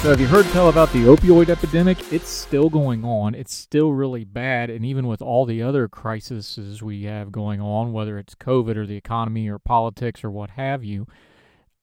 [0.00, 2.12] So, have you heard tell about the opioid epidemic?
[2.12, 3.34] It's still going on.
[3.34, 4.70] It's still really bad.
[4.70, 8.86] And even with all the other crises we have going on, whether it's COVID or
[8.86, 11.08] the economy or politics or what have you,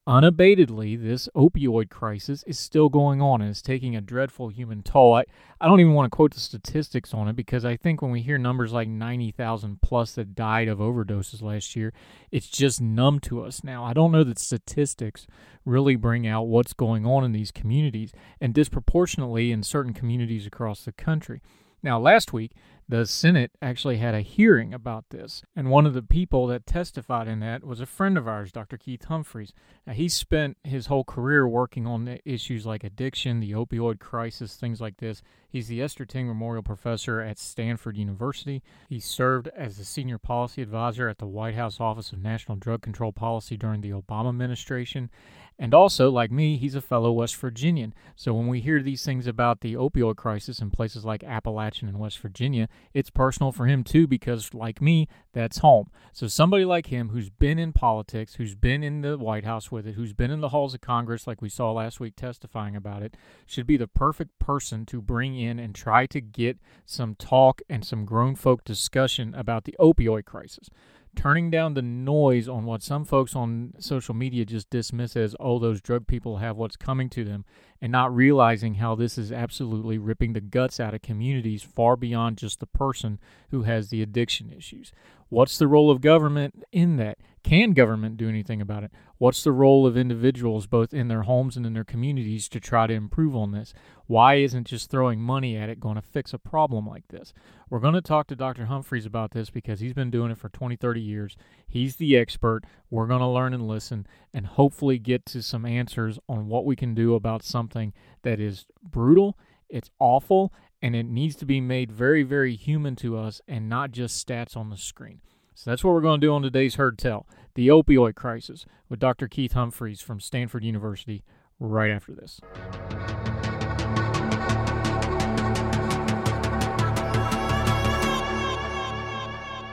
[0.06, 5.14] unabatedly, this opioid crisis is still going on and is taking a dreadful human toll.
[5.14, 5.24] I,
[5.60, 8.22] I don't even want to quote the statistics on it because I think when we
[8.22, 11.92] hear numbers like 90,000 plus that died of overdoses last year,
[12.30, 13.84] it's just numb to us now.
[13.84, 15.26] I don't know that statistics
[15.64, 20.84] really bring out what's going on in these communities and disproportionately in certain communities across
[20.84, 21.40] the country.
[21.82, 22.52] Now, last week,
[22.88, 27.26] the Senate actually had a hearing about this, and one of the people that testified
[27.26, 28.78] in that was a friend of ours, Dr.
[28.78, 29.52] Keith Humphreys.
[29.86, 34.80] Now, he spent his whole career working on issues like addiction, the opioid crisis, things
[34.80, 35.20] like this.
[35.48, 38.62] He's the Esther Ting Memorial Professor at Stanford University.
[38.88, 42.82] He served as the Senior Policy Advisor at the White House Office of National Drug
[42.82, 45.10] Control Policy during the Obama administration.
[45.58, 47.94] And also, like me, he's a fellow West Virginian.
[48.14, 51.98] So when we hear these things about the opioid crisis in places like Appalachian and
[51.98, 55.90] West Virginia, it's personal for him too, because like me, that's home.
[56.12, 59.86] So somebody like him who's been in politics, who's been in the White House with
[59.86, 63.02] it, who's been in the halls of Congress, like we saw last week testifying about
[63.02, 63.16] it,
[63.46, 67.82] should be the perfect person to bring in and try to get some talk and
[67.82, 70.68] some grown folk discussion about the opioid crisis
[71.16, 75.58] turning down the noise on what some folks on social media just dismiss as, oh,
[75.58, 77.44] those drug people have what's coming to them,
[77.80, 82.38] and not realizing how this is absolutely ripping the guts out of communities far beyond
[82.38, 83.18] just the person
[83.50, 84.92] who has the addiction issues.
[85.28, 87.18] What's the role of government in that?
[87.46, 88.90] Can government do anything about it?
[89.18, 92.88] What's the role of individuals, both in their homes and in their communities, to try
[92.88, 93.72] to improve on this?
[94.08, 97.32] Why isn't just throwing money at it going to fix a problem like this?
[97.70, 98.66] We're going to talk to Dr.
[98.66, 101.36] Humphreys about this because he's been doing it for 20, 30 years.
[101.68, 102.64] He's the expert.
[102.90, 106.74] We're going to learn and listen and hopefully get to some answers on what we
[106.74, 107.92] can do about something
[108.22, 110.52] that is brutal, it's awful,
[110.82, 114.56] and it needs to be made very, very human to us and not just stats
[114.56, 115.20] on the screen.
[115.56, 119.00] So that's what we're going to do on today's Heard Tell the opioid crisis with
[119.00, 119.26] Dr.
[119.26, 121.24] Keith Humphreys from Stanford University
[121.58, 122.42] right after this.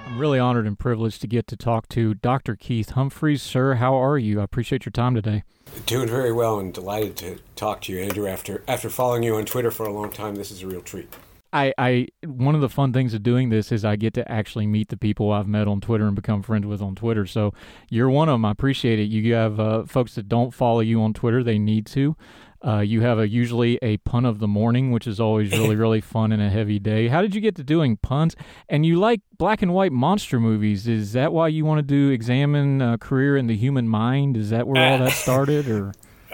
[0.05, 2.55] I'm really honored and privileged to get to talk to Dr.
[2.55, 3.41] Keith Humphreys.
[3.41, 4.39] Sir, how are you?
[4.39, 5.43] I appreciate your time today.
[5.85, 8.25] Doing very well and delighted to talk to you, Andrew.
[8.25, 11.13] After after following you on Twitter for a long time, this is a real treat.
[11.53, 14.65] I, I one of the fun things of doing this is I get to actually
[14.65, 17.27] meet the people I've met on Twitter and become friends with on Twitter.
[17.27, 17.53] So
[17.89, 18.45] you're one of them.
[18.45, 19.03] I appreciate it.
[19.03, 22.17] You have uh, folks that don't follow you on Twitter; they need to.
[22.65, 26.01] Uh, you have a usually a pun of the morning, which is always really really
[26.01, 27.07] fun in a heavy day.
[27.07, 28.35] How did you get to doing puns?
[28.67, 30.87] And you like black and white monster movies?
[30.87, 34.37] Is that why you want to do examine a career in the human mind?
[34.37, 35.93] Is that where all that started, or?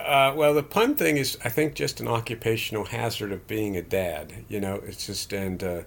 [0.10, 3.84] Uh, well, the pun thing is, I think, just an occupational hazard of being a
[3.84, 4.34] dad.
[4.48, 5.82] You know, it's just and uh,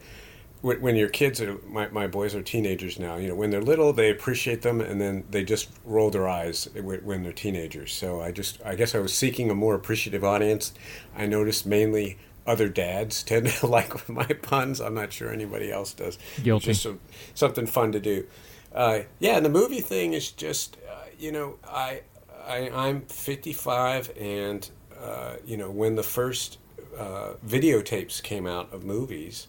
[0.60, 3.16] when, when, your kids are my, my boys are teenagers now.
[3.16, 6.68] You know, when they're little, they appreciate them, and then they just roll their eyes
[6.72, 7.92] when they're teenagers.
[7.92, 10.72] So I just, I guess, I was seeking a more appreciative audience.
[11.16, 12.16] I noticed mainly
[12.46, 14.80] other dads tend to like my puns.
[14.80, 16.16] I'm not sure anybody else does.
[16.40, 16.70] Guilty.
[16.70, 17.00] It's just some,
[17.34, 18.28] something fun to do.
[18.72, 22.02] Uh, yeah, and the movie thing is just, uh, you know, I
[22.46, 24.68] I, I'm 55, and
[25.00, 26.58] uh, you know when the first
[26.98, 29.48] uh, videotapes came out of movies,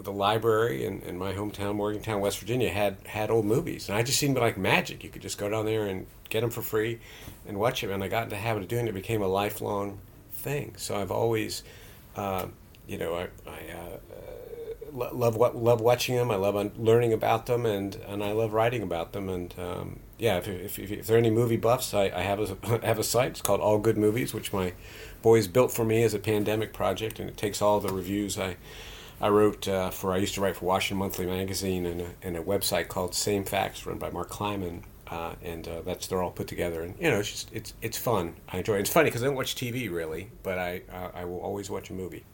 [0.00, 4.02] the library in, in my hometown, Morgantown, West Virginia, had had old movies, and I
[4.02, 5.04] just seemed like magic.
[5.04, 7.00] You could just go down there and get them for free,
[7.46, 7.90] and watch them.
[7.90, 8.90] And I got into the habit of doing it.
[8.90, 9.98] It became a lifelong
[10.32, 10.74] thing.
[10.76, 11.62] So I've always,
[12.16, 12.46] uh,
[12.86, 13.98] you know, I, I
[14.92, 16.30] love love watching them.
[16.30, 19.28] I love learning about them, and, and I love writing about them.
[19.28, 22.40] And um, yeah, if, if, if, if, there are any movie buffs, I, I have
[22.40, 23.30] a have a site.
[23.32, 24.72] It's called All Good Movies, which my
[25.22, 28.56] boys built for me as a pandemic project, and it takes all the reviews I
[29.20, 32.36] I wrote uh, for I used to write for Washington Monthly magazine and a, and
[32.36, 34.84] a website called Same Facts, run by Mark Kleiman.
[35.10, 37.96] Uh, and uh, that's they're all put together, and you know it's just it's it's
[37.96, 38.34] fun.
[38.48, 38.80] I enjoy it.
[38.80, 40.82] It's funny because I don't watch TV really, but I
[41.14, 42.24] I will always watch a movie.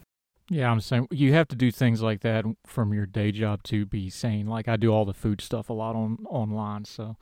[0.50, 3.86] Yeah, I'm saying you have to do things like that from your day job to
[3.86, 4.46] be sane.
[4.46, 7.16] Like I do all the food stuff a lot on online, so.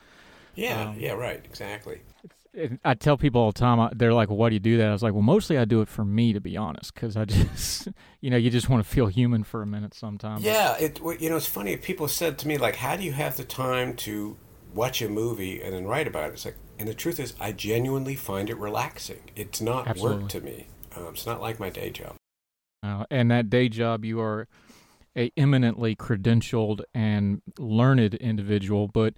[0.55, 2.03] Yeah, um, yeah, right, exactly.
[2.85, 4.93] I tell people all the time, they're like, well, "Why do you do that?" I
[4.93, 7.89] was like, "Well, mostly I do it for me, to be honest, because I just,
[8.21, 11.01] you know, you just want to feel human for a minute sometimes." Yeah, it.
[11.21, 11.77] You know, it's funny.
[11.77, 14.37] People said to me like, "How do you have the time to
[14.75, 17.53] watch a movie and then write about it?" It's like, and the truth is, I
[17.53, 19.31] genuinely find it relaxing.
[19.35, 20.19] It's not Absolutely.
[20.19, 20.67] work to me.
[20.95, 22.17] Um, it's not like my day job.
[22.83, 24.49] Uh, and that day job, you are
[25.17, 28.89] a eminently credentialed and learned individual.
[28.89, 29.15] But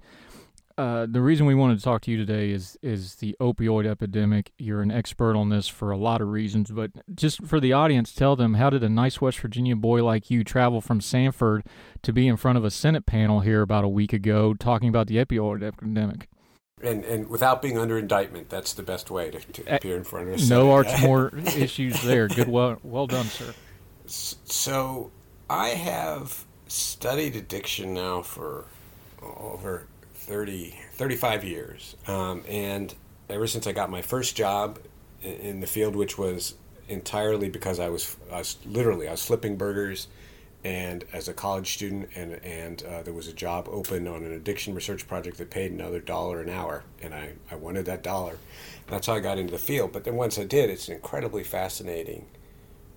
[0.76, 4.52] uh, the reason we wanted to talk to you today is is the opioid epidemic.
[4.58, 8.12] You're an expert on this for a lot of reasons, but just for the audience,
[8.12, 11.64] tell them how did a nice West Virginia boy like you travel from Stanford
[12.02, 15.06] to be in front of a Senate panel here about a week ago talking about
[15.06, 16.28] the opioid epidemic?
[16.82, 20.04] And and without being under indictment, that's the best way to, to uh, appear in
[20.04, 20.50] front of us.
[20.50, 22.28] No Arch Moore issues there.
[22.28, 23.54] Good, well, well done, sir.
[24.06, 25.10] So,
[25.48, 28.66] I have studied addiction now for
[29.22, 32.94] over 30, 35 years, um, and
[33.30, 34.78] ever since I got my first job
[35.22, 36.54] in the field, which was
[36.88, 40.08] entirely because I was, I was literally I was flipping burgers
[40.64, 44.32] and as a college student, and and uh, there was a job open on an
[44.32, 48.38] addiction research project that paid another dollar an hour, and I, I wanted that dollar.
[48.86, 49.92] That's how I got into the field.
[49.92, 52.26] But then once I did, it's an incredibly fascinating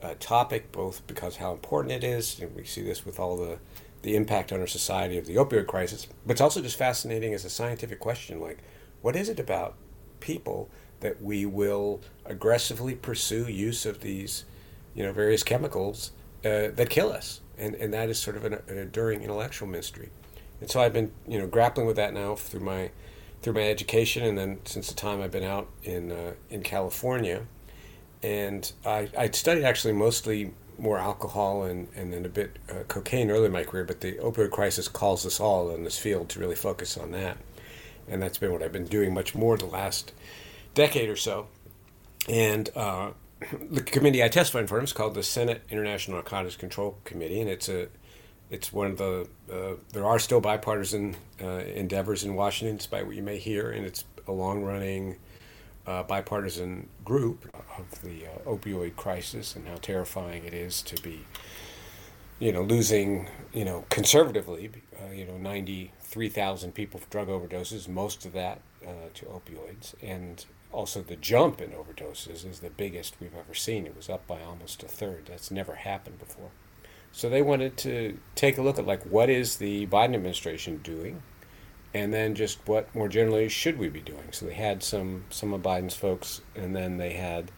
[0.01, 3.59] uh, topic, both because how important it is, and we see this with all the
[4.03, 7.43] the impact on our society of the opioid crisis, but it's also just fascinating as
[7.43, 8.59] a scientific question, like
[9.01, 9.75] what is it about
[10.19, 14.45] people that we will aggressively pursue use of these,
[14.95, 16.11] you know, various chemicals
[16.45, 17.41] uh, that kill us?
[17.57, 20.09] And and that is sort of an, an enduring intellectual mystery.
[20.59, 22.91] And so I've been you know grappling with that now through my
[23.41, 27.45] through my education, and then since the time I've been out in uh, in California,
[28.23, 33.31] and I I studied actually mostly more alcohol and, and then a bit uh, cocaine
[33.31, 36.39] early in my career, but the opioid crisis calls us all in this field to
[36.39, 37.37] really focus on that.
[38.07, 40.13] And that's been what I've been doing much more the last
[40.73, 41.47] decade or so.
[42.29, 43.11] And uh,
[43.69, 47.69] the committee I testified for is called the Senate International Narcotics Control Committee, and it's
[47.69, 47.87] a
[48.49, 53.15] it's one of the uh, there are still bipartisan uh, endeavors in Washington, despite what
[53.15, 55.17] you may hear, and it's a long running
[55.85, 61.25] uh, bipartisan group of the uh, opioid crisis and how terrifying it is to be,
[62.39, 64.69] you know, losing, you know, conservatively,
[64.99, 69.25] uh, you know, ninety three thousand people for drug overdoses, most of that uh, to
[69.25, 73.85] opioids, and also the jump in overdoses is the biggest we've ever seen.
[73.85, 75.27] It was up by almost a third.
[75.27, 76.51] That's never happened before.
[77.11, 81.23] So they wanted to take a look at like what is the Biden administration doing,
[81.93, 84.31] and then just what more generally should we be doing.
[84.31, 87.51] So they had some some of Biden's folks, and then they had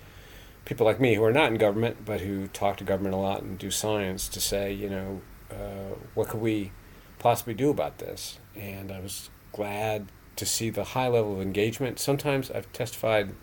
[0.66, 3.42] people like me who are not in government but who talk to government a lot
[3.42, 6.72] and do science to say, you know, uh, what could we
[7.18, 8.40] possibly do about this?
[8.56, 10.08] And I was glad
[10.40, 12.00] to see the high level of engagement.
[12.00, 13.34] Sometimes I've testified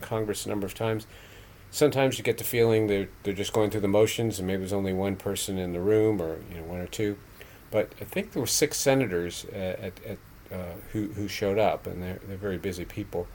[0.00, 1.06] Congress a number of times.
[1.70, 4.72] Sometimes you get the feeling they're they're just going through the motions, and maybe there's
[4.72, 7.18] only one person in the room, or you know one or two.
[7.70, 10.18] But I think there were six senators at, at
[10.50, 13.28] uh, who who showed up, and they're they're very busy people,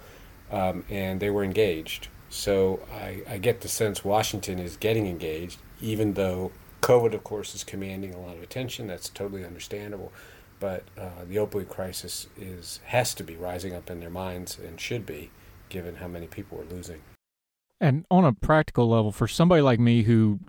[0.52, 2.08] um, and they were engaged.
[2.30, 6.52] So I, I get the sense Washington is getting engaged, even though
[6.82, 8.88] COVID, of course, is commanding a lot of attention.
[8.88, 10.12] That's totally understandable
[10.62, 14.80] but uh, the opioid crisis is has to be rising up in their minds and
[14.80, 15.32] should be,
[15.68, 17.02] given how many people we're losing.
[17.82, 20.40] And on a practical level, for somebody like me who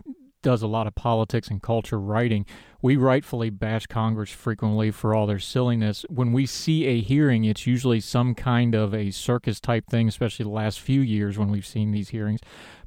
[0.42, 2.44] does a lot of politics and culture writing,
[2.82, 6.04] we rightfully bash Congress frequently for all their silliness.
[6.10, 10.42] When we see a hearing, it's usually some kind of a circus type thing, especially
[10.42, 12.40] the last few years when we've seen these hearings.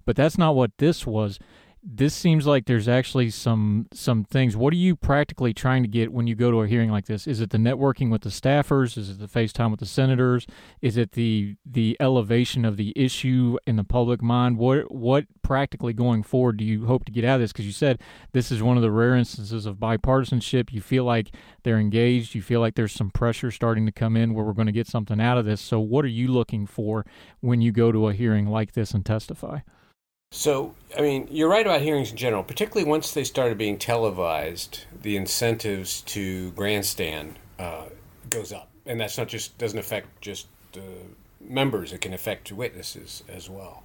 [0.05, 1.39] But that's not what this was
[1.87, 4.57] this seems like there's actually some some things.
[4.57, 7.27] What are you practically trying to get when you go to a hearing like this?
[7.27, 8.97] Is it the networking with the staffers?
[8.97, 10.47] Is it the FaceTime with the senators?
[10.81, 14.57] Is it the the elevation of the issue in the public mind?
[14.57, 17.51] What what practically going forward do you hope to get out of this?
[17.51, 18.01] Because you said
[18.31, 20.73] this is one of the rare instances of bipartisanship.
[20.73, 22.33] You feel like they're engaged.
[22.33, 24.87] You feel like there's some pressure starting to come in where we're going to get
[24.87, 25.61] something out of this.
[25.61, 27.05] So what are you looking for
[27.41, 29.59] when you go to a hearing like this and testify?
[30.31, 34.83] So, I mean, you're right about hearings in general, particularly once they started being televised,
[35.01, 37.85] the incentives to grandstand uh,
[38.29, 38.69] goes up.
[38.85, 40.81] And that's not just, doesn't affect just uh,
[41.39, 43.83] members, it can affect witnesses as well.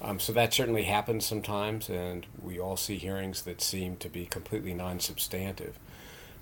[0.00, 4.24] Um, so that certainly happens sometimes, and we all see hearings that seem to be
[4.26, 5.78] completely non substantive.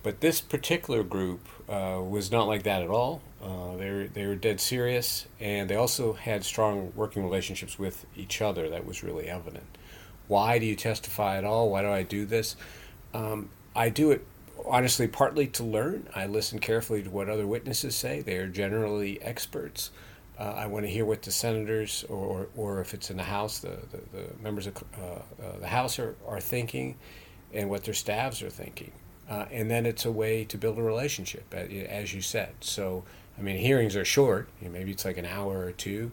[0.02, 3.20] But this particular group uh, was not like that at all.
[3.42, 8.06] Uh, they, were, they were dead serious, and they also had strong working relationships with
[8.16, 8.68] each other.
[8.68, 9.66] That was really evident.
[10.28, 11.70] Why do you testify at all?
[11.70, 12.56] Why do I do this?
[13.14, 14.24] Um, I do it
[14.66, 16.08] honestly partly to learn.
[16.14, 18.20] I listen carefully to what other witnesses say.
[18.20, 19.90] They are generally experts.
[20.38, 23.58] Uh, I want to hear what the senators, or, or if it's in the House,
[23.58, 26.96] the, the, the members of uh, uh, the House are, are thinking
[27.52, 28.92] and what their staffs are thinking.
[29.28, 32.54] Uh, and then it's a way to build a relationship, as you said.
[32.60, 33.04] So,
[33.38, 34.48] I mean, hearings are short.
[34.60, 36.10] You know, maybe it's like an hour or two,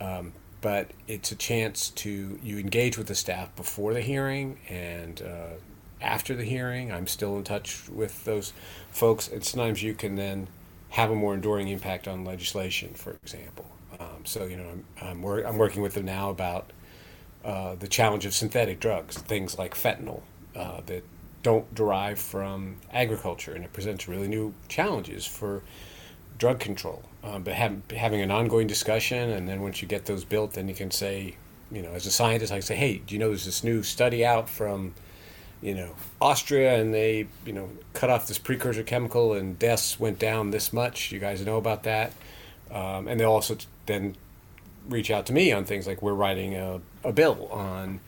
[0.00, 5.20] um, but it's a chance to you engage with the staff before the hearing and
[5.20, 5.54] uh,
[6.00, 6.92] after the hearing.
[6.92, 8.52] I'm still in touch with those
[8.92, 10.46] folks, and sometimes you can then
[10.90, 13.66] have a more enduring impact on legislation, for example.
[13.98, 16.70] Um, so, you know, I'm I'm, wor- I'm, working with them now about
[17.44, 20.22] uh, the challenge of synthetic drugs, things like fentanyl
[20.54, 21.02] uh, that
[21.44, 25.62] don't derive from agriculture, and it presents really new challenges for
[26.38, 27.02] drug control.
[27.22, 30.68] Um, but have, having an ongoing discussion, and then once you get those built, then
[30.68, 31.36] you can say,
[31.70, 33.82] you know, as a scientist, I can say, hey, do you know there's this new
[33.82, 34.94] study out from,
[35.62, 40.18] you know, Austria, and they, you know, cut off this precursor chemical, and deaths went
[40.18, 41.12] down this much.
[41.12, 42.14] You guys know about that,
[42.70, 44.16] um, and they also then
[44.88, 48.00] reach out to me on things like we're writing a, a bill on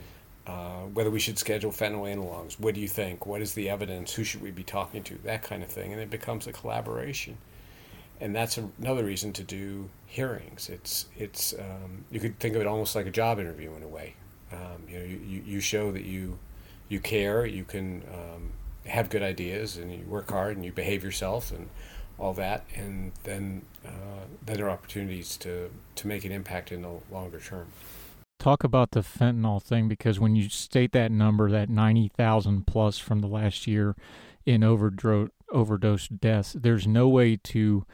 [0.47, 2.59] uh, whether we should schedule fentanyl analogs.
[2.59, 3.27] What do you think?
[3.27, 4.15] What is the evidence?
[4.15, 5.15] Who should we be talking to?
[5.25, 5.93] That kind of thing.
[5.93, 7.39] And it becomes a collaboration.
[8.21, 10.69] And that's another reason to do hearings.
[10.71, 13.89] It's, it's um, you could think of it almost like a job interview in a
[13.89, 14.15] way.
[14.53, 16.39] Um, you know, you, you show that you,
[16.89, 18.53] you care, you can um,
[18.87, 21.69] have good ideas, and you work hard, and you behave yourself, and
[22.19, 26.83] all that, and then uh, then there are opportunities to, to make an impact in
[26.83, 27.67] the longer term
[28.39, 33.21] talk about the fentanyl thing because when you state that number, that 90,000 plus from
[33.21, 33.97] the last year
[34.45, 37.85] in overdose, overdose deaths, there's no way to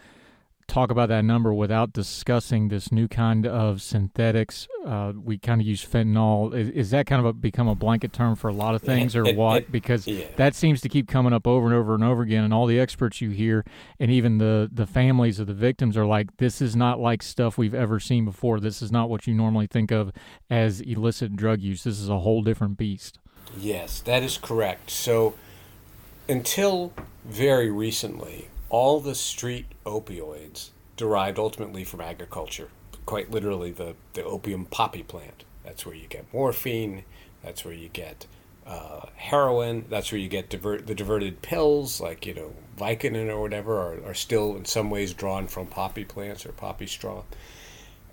[0.66, 4.68] talk about that number without discussing this new kind of synthetics.
[4.84, 6.54] Uh, we kind of use fentanyl.
[6.54, 9.14] Is, is that kind of a, become a blanket term for a lot of things,
[9.14, 9.70] or what?
[9.70, 10.26] Because yeah.
[10.36, 12.44] that seems to keep coming up over and over and over again.
[12.44, 13.64] And all the experts you hear,
[13.98, 17.58] and even the the families of the victims, are like, "This is not like stuff
[17.58, 18.60] we've ever seen before.
[18.60, 20.12] This is not what you normally think of
[20.50, 21.84] as illicit drug use.
[21.84, 23.18] This is a whole different beast."
[23.58, 24.90] Yes, that is correct.
[24.90, 25.34] So,
[26.28, 26.92] until
[27.24, 32.70] very recently, all the street opioids derived ultimately from agriculture,
[33.04, 35.44] quite literally the, the opium poppy plant.
[35.62, 37.04] That's where you get morphine,
[37.42, 38.26] that's where you get
[38.66, 43.42] uh, heroin, that's where you get divert, the diverted pills like, you know, Vicodin or
[43.42, 47.24] whatever are, are still in some ways drawn from poppy plants or poppy straw.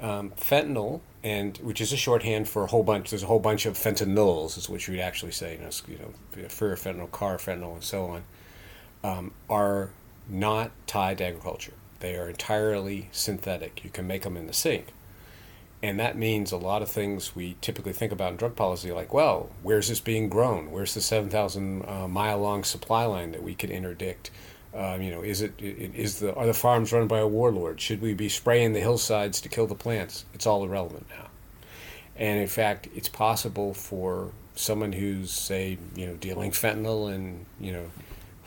[0.01, 3.09] Um, fentanyl, and which is a shorthand for a whole bunch.
[3.09, 5.53] There's a whole bunch of fentanyls, is what you would actually say.
[5.53, 5.69] You know,
[6.35, 8.23] you know, fentanyl, carfentanil, and so on,
[9.03, 9.89] um, are
[10.29, 11.73] not tied to agriculture.
[11.99, 13.83] They are entirely synthetic.
[13.83, 14.87] You can make them in the sink.
[15.81, 19.13] And that means a lot of things we typically think about in drug policy, like,
[19.13, 20.71] well, where's this being grown?
[20.71, 24.29] Where's the 7,000 uh, mile long supply line that we could interdict?
[24.75, 27.81] Um, you know, is it is the are the farms run by a warlord?
[27.81, 30.25] Should we be spraying the hillsides to kill the plants?
[30.33, 31.27] It's all irrelevant now.
[32.15, 37.71] And in fact, it's possible for someone who's say, you know, dealing fentanyl and you
[37.71, 37.85] know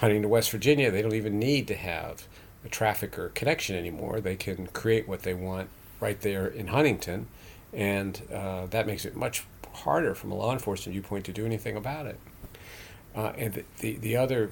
[0.03, 2.27] hunting to West Virginia, they don't even need to have
[2.65, 4.21] a trafficker connection anymore.
[4.21, 5.69] They can create what they want
[6.01, 7.29] right there in Huntington,
[7.73, 11.77] and uh, that makes it much harder from a law enforcement viewpoint to do anything
[11.77, 12.19] about it.
[13.15, 14.51] Uh, and the, the, the other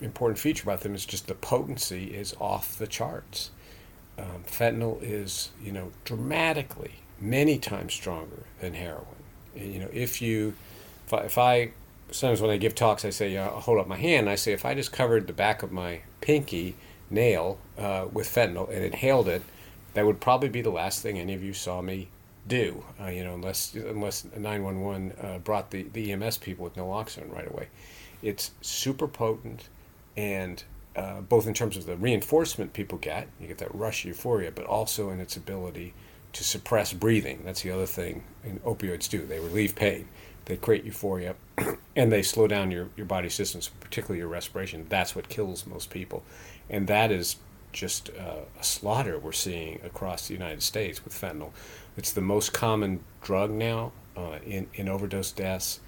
[0.00, 3.50] important feature about them is just the potency is off the charts.
[4.18, 9.06] Um, fentanyl is, you know, dramatically many times stronger than heroin.
[9.54, 10.54] You know, if you,
[11.06, 11.70] if I, if I
[12.10, 14.28] sometimes when I give talks, I say, uh, hold up my hand.
[14.28, 16.76] I say, if I just covered the back of my pinky
[17.10, 19.42] nail uh, with fentanyl and inhaled it,
[19.94, 22.08] that would probably be the last thing any of you saw me
[22.46, 22.84] do.
[23.00, 27.50] Uh, you know, unless unless 911 uh, brought the, the EMS people with naloxone right
[27.50, 27.68] away.
[28.22, 29.68] It's super potent,
[30.16, 30.62] and
[30.96, 34.64] uh, both in terms of the reinforcement people get, you get that rush euphoria, but
[34.64, 35.94] also in its ability
[36.32, 37.42] to suppress breathing.
[37.44, 38.24] That's the other thing
[38.64, 39.24] opioids do.
[39.24, 40.08] They relieve pain
[40.48, 41.36] they create euphoria
[41.96, 44.86] and they slow down your, your body systems, particularly your respiration.
[44.88, 46.24] That's what kills most people.
[46.68, 47.36] And that is
[47.70, 51.50] just uh, a slaughter we're seeing across the United States with fentanyl.
[51.98, 55.80] It's the most common drug now uh, in, in overdose deaths.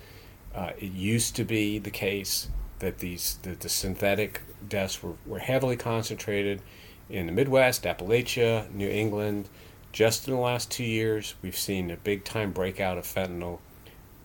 [0.54, 2.48] Uh, it used to be the case
[2.80, 6.60] that these the, the synthetic deaths were, were heavily concentrated
[7.08, 9.48] in the Midwest, Appalachia, New England.
[9.92, 13.58] Just in the last two years, we've seen a big time breakout of fentanyl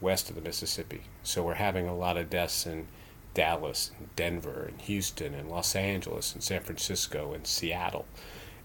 [0.02, 1.02] west of the Mississippi.
[1.24, 2.88] So we're having a lot of deaths in
[3.34, 8.06] Dallas, and Denver, and Houston, and Los Angeles, and San Francisco, and Seattle.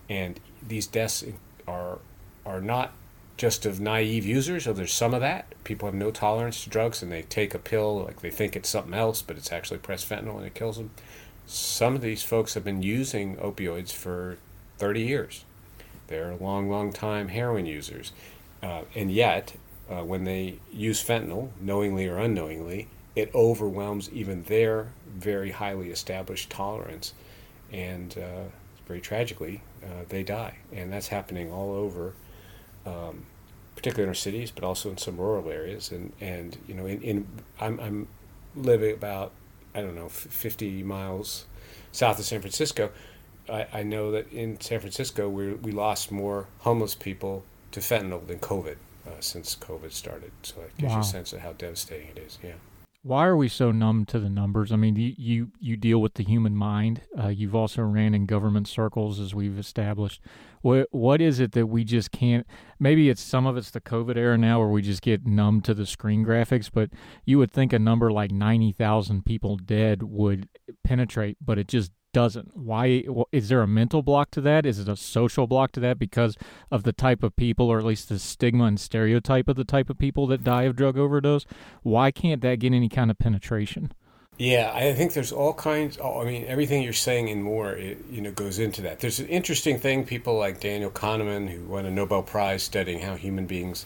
[0.09, 1.25] And these deaths
[1.67, 1.99] are
[2.47, 2.93] are not
[3.37, 5.47] just of naive users, or there's some of that.
[5.65, 8.69] People have no tolerance to drugs and they take a pill like they think it's
[8.69, 10.91] something else, but it's actually pressed fentanyl and it kills them.
[11.47, 14.37] Some of these folks have been using opioids for
[14.79, 15.45] 30 years.
[16.09, 18.13] They're long, long time heroin users.
[18.63, 19.55] Uh, and yet,
[19.91, 26.49] uh, when they use fentanyl, knowingly or unknowingly, it overwhelms even their very highly established
[26.49, 27.13] tolerance.
[27.73, 28.45] And uh,
[28.87, 30.59] very tragically, uh, they die.
[30.73, 32.15] And that's happening all over
[32.87, 33.27] um,
[33.75, 35.91] particularly in our cities, but also in some rural areas.
[35.91, 37.27] And, and you know, in, in
[37.61, 38.09] I'm, I'm
[38.55, 39.33] living about,
[39.75, 41.47] I don't know, 50 miles
[41.93, 42.91] south of San Francisco.
[43.49, 48.27] I, I know that in San Francisco, we, we lost more homeless people to fentanyl
[48.27, 50.33] than COVID uh, since COVID started.
[50.43, 50.97] So it gives wow.
[50.97, 52.39] you a sense of how devastating it is.
[52.43, 52.53] Yeah.
[53.03, 54.71] Why are we so numb to the numbers?
[54.71, 57.01] I mean, you you, you deal with the human mind.
[57.19, 60.21] Uh, you've also ran in government circles, as we've established.
[60.61, 62.47] What what is it that we just can't?
[62.79, 65.73] Maybe it's some of it's the COVID era now, where we just get numb to
[65.73, 66.71] the screen graphics.
[66.71, 66.91] But
[67.25, 70.51] you would think a number like ninety thousand people dead would
[70.85, 72.57] penetrate, but it just doesn't.
[72.57, 74.67] Why is there a mental block to that?
[74.67, 76.37] Is it a social block to that because
[76.71, 79.91] of the type of people, or at least the stigma and stereotype of the type
[79.91, 81.47] of people that die of drug overdose?
[81.83, 83.93] Why can't that get any kind of penetration?
[84.39, 85.99] Yeah, I think there's all kinds.
[86.01, 89.01] Oh, I mean, everything you're saying and more, it, you know, goes into that.
[89.01, 90.07] There's an interesting thing.
[90.07, 93.85] People like Daniel Kahneman, who won a Nobel Prize studying how human beings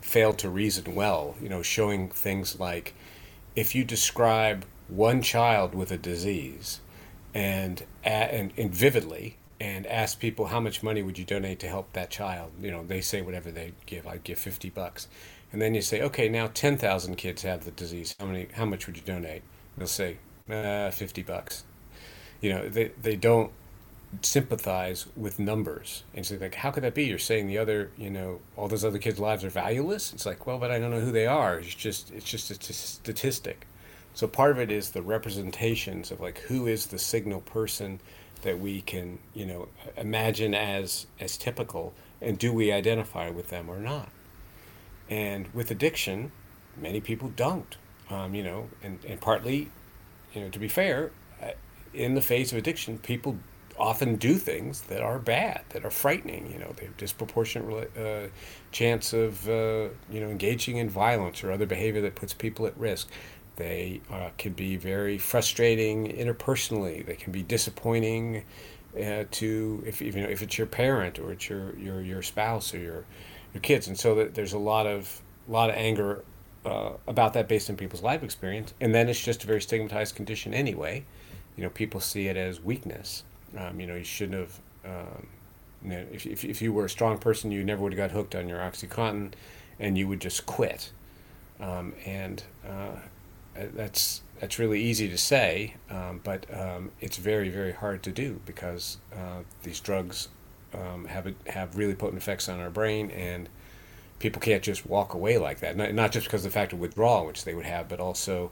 [0.00, 2.94] fail to reason well, you know, showing things like
[3.54, 6.80] if you describe one child with a disease
[7.34, 11.92] and, and, and vividly and ask people how much money would you donate to help
[11.92, 12.50] that child.
[12.60, 14.06] You know, they say whatever they give.
[14.06, 15.06] I'd give fifty bucks,
[15.52, 18.16] and then you say, okay, now ten thousand kids have the disease.
[18.18, 18.48] How many?
[18.54, 19.42] How much would you donate?
[19.76, 20.16] They'll say,
[20.48, 21.64] uh, fifty bucks.
[22.40, 23.52] You know, they they don't
[24.22, 27.04] sympathize with numbers and say like, how could that be?
[27.04, 30.12] You're saying the other, you know, all those other kids' lives are valueless.
[30.12, 31.58] It's like, well, but I don't know who they are.
[31.58, 33.66] It's just it's just a statistic.
[34.14, 38.00] So part of it is the representations of like who is the signal person
[38.42, 43.68] that we can, you know, imagine as as typical, and do we identify with them
[43.68, 44.08] or not?
[45.08, 46.32] And with addiction,
[46.76, 47.76] many people don't.
[48.08, 49.70] Um, you know, and, and partly,
[50.34, 51.50] you know, to be fair, uh,
[51.94, 53.38] in the face of addiction, people
[53.78, 56.50] often do things that are bad, that are frightening.
[56.52, 58.28] You know, they have disproportionate uh,
[58.72, 62.76] chance of uh, you know engaging in violence or other behavior that puts people at
[62.76, 63.08] risk.
[63.60, 67.04] They uh, can be very frustrating interpersonally.
[67.04, 68.44] They can be disappointing
[68.96, 72.72] uh, to if you know if it's your parent or it's your your your spouse
[72.72, 73.04] or your
[73.52, 73.86] your kids.
[73.86, 76.24] And so that there's a lot of lot of anger
[76.64, 78.72] uh, about that based on people's life experience.
[78.80, 81.04] And then it's just a very stigmatized condition anyway.
[81.58, 83.24] You know, people see it as weakness.
[83.58, 84.58] Um, you know, you shouldn't have.
[84.86, 85.26] Um,
[85.84, 88.48] if, if, if you were a strong person, you never would have got hooked on
[88.48, 89.32] your OxyContin,
[89.78, 90.92] and you would just quit.
[91.60, 92.96] Um, and uh,
[93.74, 98.40] that's that's really easy to say, um, but um, it's very very hard to do
[98.46, 100.28] because uh, these drugs
[100.74, 103.48] um, have have really potent effects on our brain, and
[104.18, 105.76] people can't just walk away like that.
[105.76, 108.50] Not, not just because of the fact of withdrawal, which they would have, but also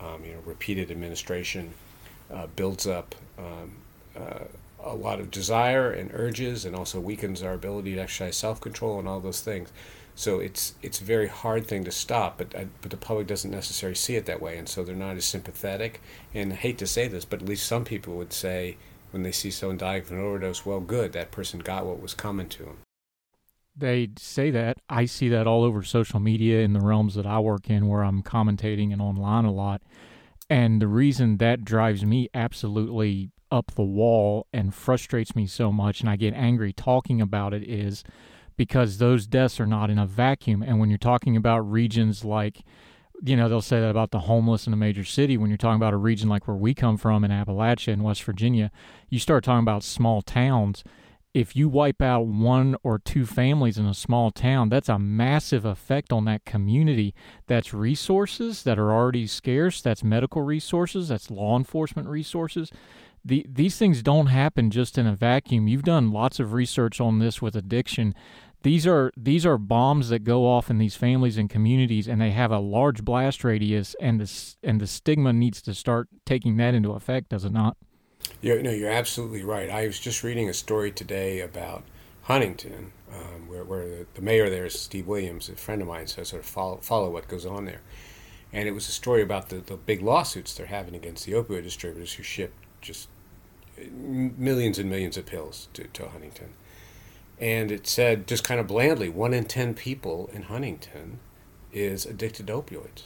[0.00, 1.72] um, you know repeated administration
[2.32, 3.72] uh, builds up um,
[4.16, 4.44] uh,
[4.84, 8.98] a lot of desire and urges, and also weakens our ability to exercise self control
[8.98, 9.72] and all those things.
[10.18, 13.52] So it's it's a very hard thing to stop, but uh, but the public doesn't
[13.52, 16.00] necessarily see it that way, and so they're not as sympathetic.
[16.34, 18.78] And I hate to say this, but at least some people would say
[19.12, 22.14] when they see someone die of an overdose, well, good, that person got what was
[22.14, 22.78] coming to them.
[23.76, 24.78] They say that.
[24.88, 28.02] I see that all over social media in the realms that I work in, where
[28.02, 29.82] I'm commentating and online a lot.
[30.50, 36.00] And the reason that drives me absolutely up the wall and frustrates me so much,
[36.00, 38.02] and I get angry talking about it, is
[38.58, 40.62] because those deaths are not in a vacuum.
[40.62, 42.64] And when you're talking about regions like,
[43.22, 45.38] you know, they'll say that about the homeless in a major city.
[45.38, 48.22] When you're talking about a region like where we come from in Appalachia in West
[48.24, 48.72] Virginia,
[49.08, 50.82] you start talking about small towns.
[51.32, 55.64] If you wipe out one or two families in a small town, that's a massive
[55.64, 57.14] effect on that community.
[57.46, 62.72] That's resources that are already scarce, that's medical resources, that's law enforcement resources
[63.24, 65.68] the, these things don't happen just in a vacuum.
[65.68, 68.14] You've done lots of research on this with addiction
[68.62, 72.30] these are these are bombs that go off in these families and communities, and they
[72.30, 76.74] have a large blast radius, and the and the stigma needs to start taking that
[76.74, 77.76] into effect, does it not?
[78.40, 79.70] Yeah, no, you're absolutely right.
[79.70, 81.84] I was just reading a story today about
[82.22, 86.20] Huntington, um, where, where the, mayor there is Steve Williams, a friend of mine, so
[86.20, 87.80] I sort of follow, follow what goes on there.
[88.52, 91.62] And it was a story about the, the big lawsuits they're having against the opioid
[91.62, 93.08] distributors who ship just
[93.90, 96.50] millions and millions of pills to, to Huntington.
[97.40, 101.20] And it said, just kind of blandly, one in 10 people in Huntington
[101.72, 103.04] is addicted to opioids.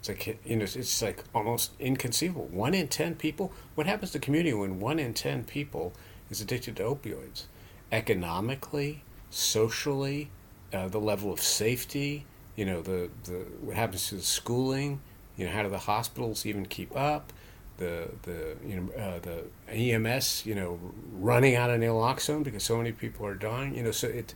[0.00, 2.46] It's like, you know, it's like almost inconceivable.
[2.46, 3.52] One in 10 people?
[3.76, 5.92] What happens to the community when one in 10 people
[6.28, 7.44] is addicted to opioids?
[7.92, 10.30] Economically, socially,
[10.72, 15.00] uh, the level of safety, you know, the, the what happens to the schooling,
[15.36, 17.32] you know, how do the hospitals even keep up?
[17.78, 20.78] The, the you know uh, the EMS you know
[21.14, 24.34] running out of naloxone because so many people are dying you know so it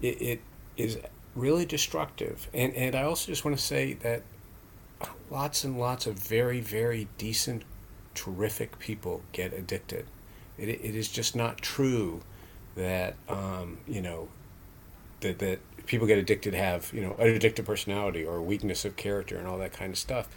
[0.00, 0.40] it, it
[0.76, 0.98] is
[1.34, 4.22] really destructive and and I also just want to say that
[5.30, 7.62] lots and lots of very, very decent,
[8.14, 10.06] terrific people get addicted.
[10.58, 12.22] It, it is just not true
[12.74, 14.28] that, um, you know,
[15.20, 19.36] that, that people get addicted have, you know, an addictive personality or weakness of character
[19.36, 20.28] and all that kind of stuff.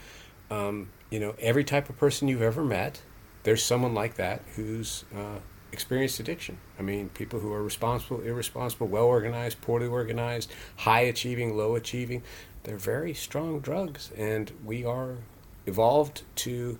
[0.49, 3.01] Um, you know, every type of person you've ever met,
[3.43, 5.39] there's someone like that who's uh,
[5.71, 6.57] experienced addiction.
[6.77, 12.23] I mean, people who are responsible, irresponsible, well organized, poorly organized, high achieving, low achieving
[12.63, 15.17] they're very strong drugs, and we are
[15.65, 16.79] evolved to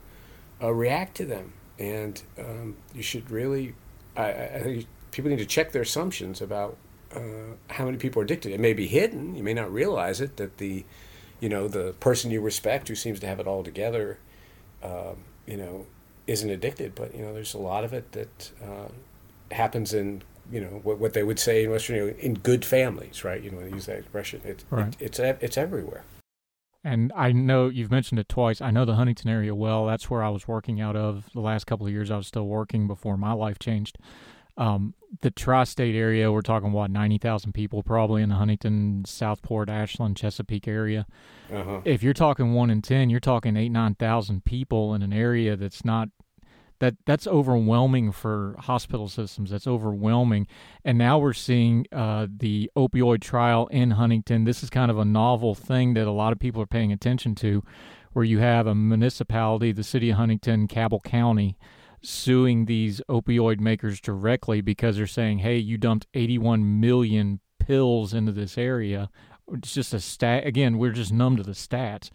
[0.62, 1.54] uh, react to them.
[1.78, 3.76] And um, you should really,
[4.16, 6.76] I, I, think people need to check their assumptions about
[7.16, 8.52] uh, how many people are addicted.
[8.52, 9.36] It may be hidden.
[9.36, 10.84] You may not realize it that the,
[11.40, 14.18] you know, the person you respect who seems to have it all together,
[14.84, 15.14] uh,
[15.46, 15.86] you know,
[16.28, 16.96] isn't addicted.
[16.96, 18.90] But you know, there's a lot of it that uh,
[19.54, 20.22] happens in
[20.52, 23.42] you know what, what they would say in Western you know, in good families, right?
[23.42, 24.42] You know, they use that expression.
[24.44, 24.96] It, right.
[25.00, 26.04] it, it's it's everywhere.
[26.84, 28.62] And I know you've mentioned it twice.
[28.62, 29.86] I know the Huntington area well.
[29.86, 32.10] That's where I was working out of the last couple of years.
[32.10, 33.98] I was still working before my life changed.
[34.60, 39.42] Um, the tri-state area, we're talking what ninety thousand people, probably in the Huntington, South
[39.42, 41.08] Point, Ashland, Chesapeake area.
[41.52, 41.82] Uh-huh.
[41.86, 45.56] If you're talking one in ten, you're talking eight nine thousand people in an area
[45.56, 46.10] that's not
[46.80, 49.50] that that's overwhelming for hospital systems.
[49.52, 50.46] That's overwhelming.
[50.86, 54.44] And now we're seeing uh, the opioid trial in Huntington.
[54.44, 57.34] This is kind of a novel thing that a lot of people are paying attention
[57.36, 57.64] to,
[58.14, 61.58] where you have a municipality, the city of Huntington, Cabell County,
[62.02, 68.32] suing these opioid makers directly because they're saying, "Hey, you dumped 81 million pills into
[68.32, 69.10] this area."
[69.52, 70.46] It's just a stat.
[70.46, 72.10] Again, we're just numb to the stats.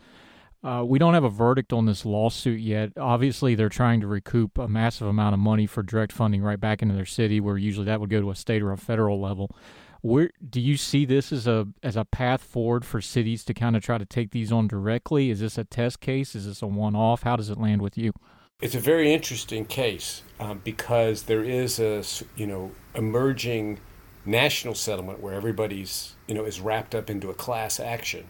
[0.64, 2.90] Uh, we don't have a verdict on this lawsuit yet.
[2.98, 6.80] Obviously, they're trying to recoup a massive amount of money for direct funding right back
[6.80, 9.54] into their city, where usually that would go to a state or a federal level.
[10.00, 13.76] Where do you see this as a as a path forward for cities to kind
[13.76, 15.30] of try to take these on directly?
[15.30, 16.34] Is this a test case?
[16.34, 17.22] Is this a one off?
[17.22, 18.12] How does it land with you?
[18.60, 22.02] It's a very interesting case um, because there is a
[22.36, 23.80] you know emerging
[24.24, 28.26] national settlement where everybody's you know is wrapped up into a class action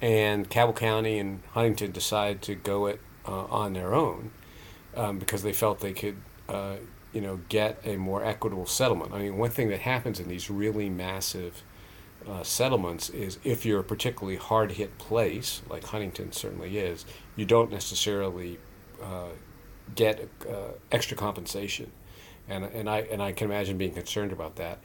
[0.00, 4.32] and Cabell County and Huntington decide to go it uh, on their own
[4.96, 6.16] um, because they felt they could,
[6.48, 6.76] uh,
[7.12, 9.14] you know, get a more equitable settlement.
[9.14, 11.62] I mean, one thing that happens in these really massive
[12.28, 17.46] uh, settlements is if you're a particularly hard hit place, like Huntington certainly is, you
[17.46, 18.58] don't necessarily
[19.04, 19.28] uh,
[19.94, 21.92] get uh, extra compensation,
[22.48, 24.78] and and I and I can imagine being concerned about that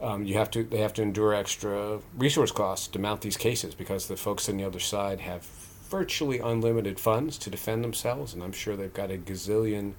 [0.00, 3.74] um, you have to they have to endure extra resource costs to mount these cases
[3.74, 5.42] because the folks on the other side have
[5.88, 9.94] virtually unlimited funds to defend themselves, and I'm sure they've got a gazillion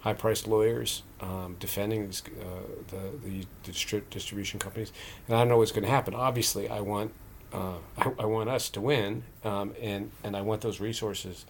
[0.00, 2.44] high-priced lawyers um, defending these, uh,
[2.88, 4.92] the, the, distri- distribution companies.
[5.26, 6.14] And I don't know what's going to happen.
[6.14, 7.12] Obviously, I want
[7.52, 11.46] uh, I, I, want us to win, um, and and I want those resources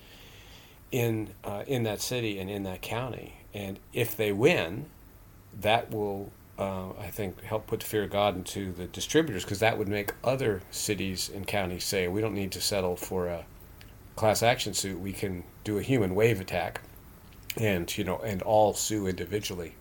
[0.91, 3.35] in uh, in that city and in that county.
[3.55, 4.87] And if they win,
[5.61, 9.61] that will uh, I think, help put the fear of God into the distributors because
[9.61, 13.45] that would make other cities and counties say, we don't need to settle for a
[14.17, 14.99] class action suit.
[14.99, 16.81] We can do a human wave attack,
[17.57, 19.75] and you know, and all sue individually.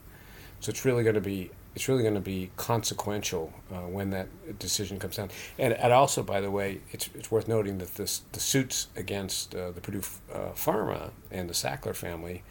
[0.59, 4.27] So it's really going to be it's really going to be consequential uh, when that
[4.57, 5.29] decision comes down.
[5.59, 9.53] And, and also, by the way, it's, it's worth noting that this, the suits against
[9.53, 10.01] uh, the Purdue
[10.33, 12.43] uh, Pharma and the Sackler family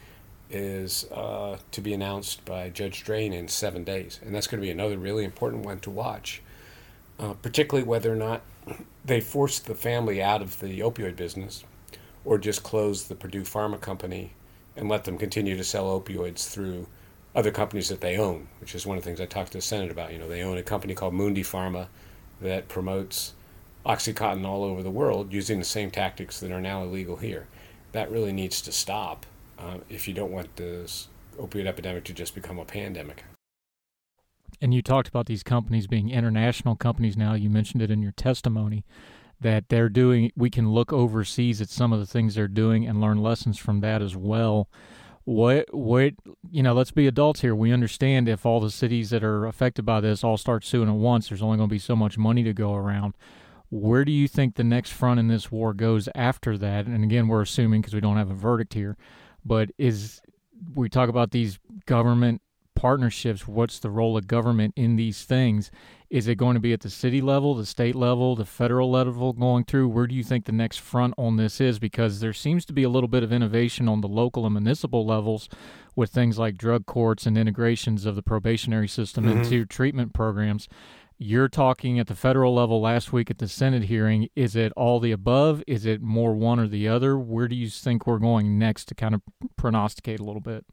[0.50, 4.64] is uh, to be announced by Judge Drain in seven days, and that's going to
[4.64, 6.40] be another really important one to watch,
[7.18, 8.42] uh, particularly whether or not
[9.04, 11.64] they force the family out of the opioid business,
[12.24, 14.32] or just close the Purdue Pharma Company
[14.76, 16.86] and let them continue to sell opioids through
[17.36, 19.62] other companies that they own, which is one of the things I talked to the
[19.62, 20.10] Senate about.
[20.10, 21.86] You know, they own a company called Mundipharma
[22.40, 23.34] that promotes
[23.84, 27.46] OxyContin all over the world using the same tactics that are now illegal here.
[27.92, 29.26] That really needs to stop
[29.58, 33.24] uh, if you don't want this opioid epidemic to just become a pandemic.
[34.62, 37.34] And you talked about these companies being international companies now.
[37.34, 38.86] You mentioned it in your testimony
[39.38, 43.02] that they're doing, we can look overseas at some of the things they're doing and
[43.02, 44.70] learn lessons from that as well.
[45.26, 46.14] What, what,
[46.52, 47.54] you know, let's be adults here.
[47.54, 50.94] We understand if all the cities that are affected by this all start suing at
[50.94, 53.14] once, there's only going to be so much money to go around.
[53.68, 56.86] Where do you think the next front in this war goes after that?
[56.86, 58.96] And again, we're assuming because we don't have a verdict here,
[59.44, 60.20] but is
[60.76, 62.40] we talk about these government
[62.76, 65.72] partnerships, what's the role of government in these things?
[66.08, 69.32] Is it going to be at the city level, the state level, the federal level
[69.32, 69.88] going through?
[69.88, 71.78] Where do you think the next front on this is?
[71.78, 75.04] Because there seems to be a little bit of innovation on the local and municipal
[75.04, 75.48] levels
[75.96, 79.38] with things like drug courts and integrations of the probationary system mm-hmm.
[79.38, 80.68] into treatment programs.
[81.18, 84.28] You're talking at the federal level last week at the Senate hearing.
[84.36, 85.62] Is it all the above?
[85.66, 87.18] Is it more one or the other?
[87.18, 89.22] Where do you think we're going next to kind of
[89.56, 90.66] prognosticate a little bit?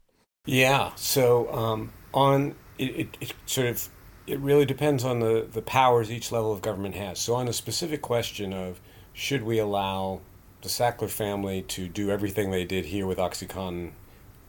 [0.44, 0.92] Yeah.
[0.96, 3.88] So um, on it, it, it, sort of
[4.26, 7.18] it really depends on the the powers each level of government has.
[7.18, 8.80] So on the specific question of
[9.12, 10.20] should we allow
[10.62, 13.92] the Sackler family to do everything they did here with OxyContin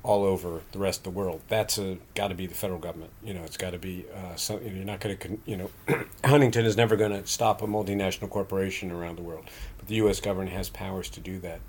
[0.05, 1.41] all over the rest of the world.
[1.47, 1.79] that's
[2.13, 3.11] got to be the federal government.
[3.23, 4.05] You know, it's got to be.
[4.13, 5.39] Uh, some, you know, you're not going to.
[5.45, 5.71] You know,
[6.23, 9.45] Huntington is never going to stop a multinational corporation around the world,
[9.77, 10.19] but the U.S.
[10.19, 11.59] government has powers to do that.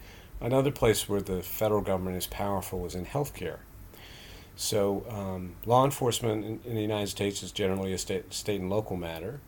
[0.40, 3.59] Another place where the federal government is powerful is in healthcare.
[4.57, 8.71] So, um, law enforcement in, in, the United States is generally a state, state and
[8.71, 9.40] local matter,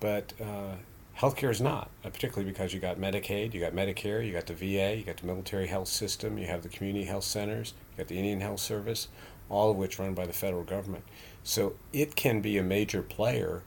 [0.00, 0.74] but uh,
[1.16, 4.54] healthcare is not, uh, particularly because you got Medicaid, you got Medicare, you got the
[4.54, 8.08] VA, you got the military health system, you have the community health centers, you got
[8.08, 9.08] the Indian Health Service,
[9.48, 11.04] all of which run by the federal government.
[11.42, 13.62] So it can be a major player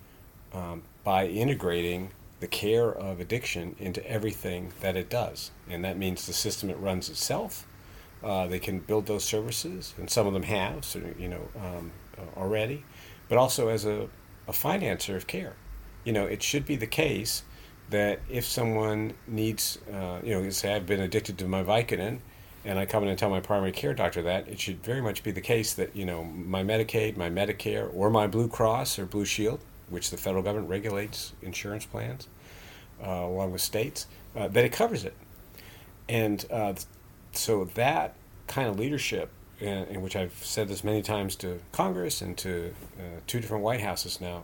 [0.53, 6.27] um, by integrating the care of addiction into everything that it does, and that means
[6.27, 7.65] the system it runs itself
[8.23, 11.91] uh, they can build those services, and some of them have, so, you know, um,
[12.17, 12.83] uh, already.
[13.29, 14.07] But also as a,
[14.47, 15.53] a financer of care,
[16.03, 17.43] you know, it should be the case
[17.89, 22.19] that if someone needs, uh, you know, say I've been addicted to my Vicodin,
[22.65, 25.21] and I come in and tell my primary care doctor that, it should very much
[25.23, 29.05] be the case that you know my Medicaid, my Medicare, or my Blue Cross or
[29.05, 29.59] Blue Shield,
[29.89, 32.27] which the federal government regulates insurance plans,
[33.05, 35.13] uh, along with states, uh, that it covers it.
[36.07, 36.73] And uh,
[37.34, 38.15] so that
[38.48, 42.74] kind of leadership, in, in, which I've said this many times to Congress and to
[42.98, 44.43] uh, two different White Houses now,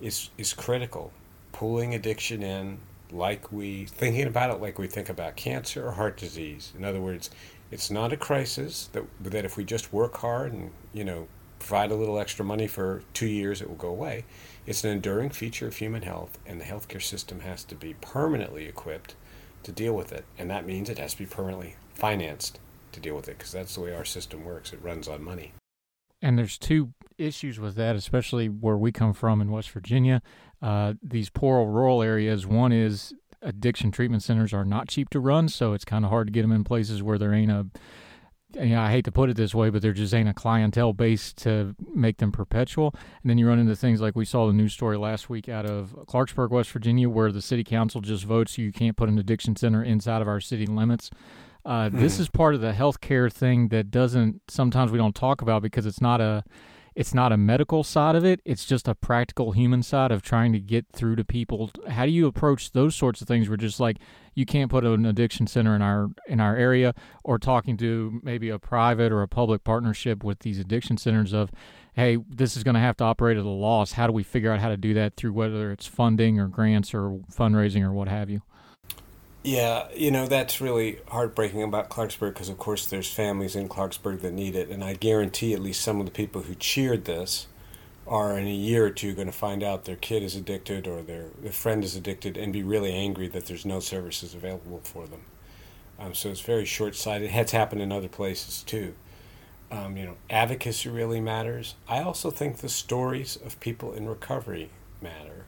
[0.00, 1.12] is is critical.
[1.52, 2.78] Pulling addiction in,
[3.10, 6.72] like we thinking about it, like we think about cancer or heart disease.
[6.76, 7.30] In other words,
[7.70, 11.90] it's not a crisis that that if we just work hard and you know provide
[11.90, 14.24] a little extra money for two years, it will go away.
[14.66, 18.66] It's an enduring feature of human health, and the healthcare system has to be permanently
[18.66, 19.14] equipped
[19.62, 22.58] to deal with it, and that means it has to be permanently financed
[22.92, 24.72] to deal with it because that's the way our system works.
[24.72, 25.52] It runs on money.
[26.22, 30.22] And there's two issues with that, especially where we come from in West Virginia.
[30.60, 32.46] Uh, these poor rural areas.
[32.46, 36.26] One is addiction treatment centers are not cheap to run, so it's kind of hard
[36.26, 37.66] to get them in places where there ain't a.
[38.60, 41.32] You I hate to put it this way, but there just ain't a clientele base
[41.34, 42.92] to make them perpetual.
[43.22, 45.66] And then you run into things like we saw the news story last week out
[45.66, 49.54] of Clarksburg, West Virginia, where the city council just votes you can't put an addiction
[49.54, 51.10] center inside of our city limits.
[51.64, 55.42] Uh, mm This is part of the healthcare thing that doesn't sometimes we don't talk
[55.42, 56.44] about because it's not a
[56.94, 58.40] it's not a medical side of it.
[58.44, 61.70] It's just a practical human side of trying to get through to people.
[61.88, 63.48] How do you approach those sorts of things?
[63.48, 63.98] Where just like
[64.34, 66.94] you can't put an addiction center in our in our area,
[67.24, 71.50] or talking to maybe a private or a public partnership with these addiction centers of,
[71.94, 73.92] hey, this is going to have to operate at a loss.
[73.92, 76.92] How do we figure out how to do that through whether it's funding or grants
[76.92, 78.42] or fundraising or what have you?
[79.42, 84.20] Yeah, you know, that's really heartbreaking about Clarksburg because, of course, there's families in Clarksburg
[84.20, 84.68] that need it.
[84.68, 87.46] And I guarantee at least some of the people who cheered this
[88.06, 91.00] are in a year or two going to find out their kid is addicted or
[91.00, 95.06] their, their friend is addicted and be really angry that there's no services available for
[95.06, 95.22] them.
[95.98, 97.28] Um, so it's very short sighted.
[97.28, 98.94] It has happened in other places too.
[99.70, 101.76] Um, you know, advocacy really matters.
[101.88, 105.44] I also think the stories of people in recovery matter.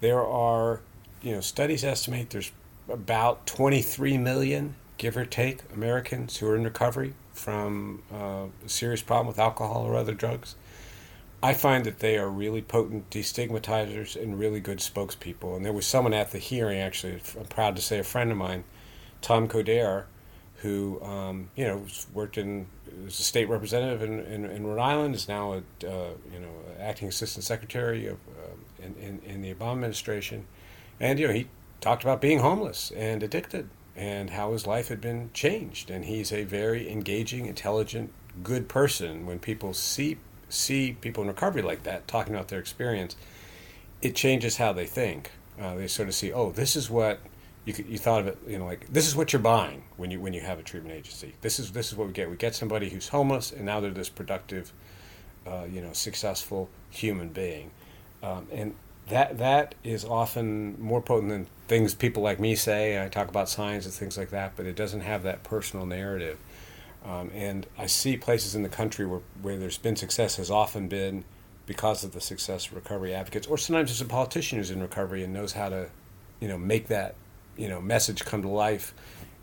[0.00, 0.80] There are,
[1.20, 2.50] you know, studies estimate there's
[2.90, 9.02] about 23 million, give or take, Americans who are in recovery from uh, a serious
[9.02, 10.56] problem with alcohol or other drugs.
[11.42, 15.56] I find that they are really potent destigmatizers and really good spokespeople.
[15.56, 18.36] And there was someone at the hearing, actually, I'm proud to say, a friend of
[18.36, 18.64] mine,
[19.22, 20.04] Tom Coderre,
[20.56, 22.66] who um, you know worked in
[23.04, 26.50] was a state representative in, in, in Rhode Island, is now a uh, you know
[26.78, 30.46] acting assistant secretary of uh, in, in, in the Obama administration,
[30.98, 31.46] and you know he
[31.80, 36.32] talked about being homeless and addicted and how his life had been changed, and he's
[36.32, 38.12] a very engaging, intelligent,
[38.42, 39.26] good person.
[39.26, 43.16] When people see see people in recovery like that talking about their experience,
[44.02, 45.30] it changes how they think.
[45.60, 47.20] Uh, they sort of see, oh, this is what
[47.64, 50.20] you, you thought of it, you know, like this is what you're buying when you
[50.20, 51.34] when you have a treatment agency.
[51.40, 52.30] This is this is what we get.
[52.30, 54.72] We get somebody who's homeless, and now they're this productive,
[55.46, 57.70] uh, you know, successful human being,
[58.22, 58.74] um, and
[59.08, 63.02] that that is often more potent than things people like me say.
[63.02, 66.36] I talk about science and things like that, but it doesn't have that personal narrative.
[67.04, 70.88] Um, and I see places in the country where, where there's been success has often
[70.88, 71.24] been
[71.66, 75.22] because of the success of recovery advocates, or sometimes it's a politician who's in recovery
[75.22, 75.88] and knows how to,
[76.40, 77.14] you know, make that,
[77.56, 78.92] you know, message come to life,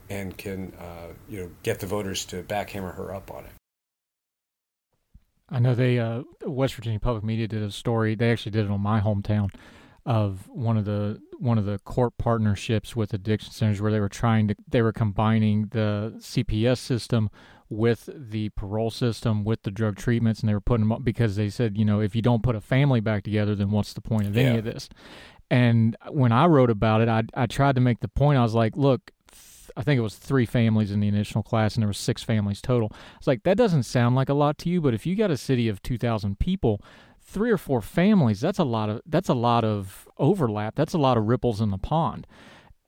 [0.10, 3.46] and can, uh, you know, get the voters to back him or her up on
[3.46, 3.52] it.
[5.50, 8.16] I know they, uh, West Virginia Public Media did a story.
[8.16, 9.50] They actually did it on my hometown
[10.08, 14.08] of one of the one of the court partnerships with addiction centers where they were
[14.08, 17.30] trying to they were combining the CPS system
[17.70, 21.36] with the parole system with the drug treatments and they were putting them up because
[21.36, 24.02] they said you know if you don't put a family back together then what's the
[24.02, 24.44] point of yeah.
[24.44, 24.88] any of this
[25.52, 28.54] and when I wrote about it I I tried to make the point I was
[28.54, 29.12] like look
[29.76, 32.64] I think it was three families in the initial class, and there was six families
[32.64, 32.92] total.
[33.18, 35.38] It's like that doesn't sound like a lot to you, but if you got a
[35.38, 36.82] city of two thousand people,
[37.28, 40.76] three or four families, that's a lot of that's a lot of overlap.
[40.76, 42.26] That's a lot of ripples in the pond.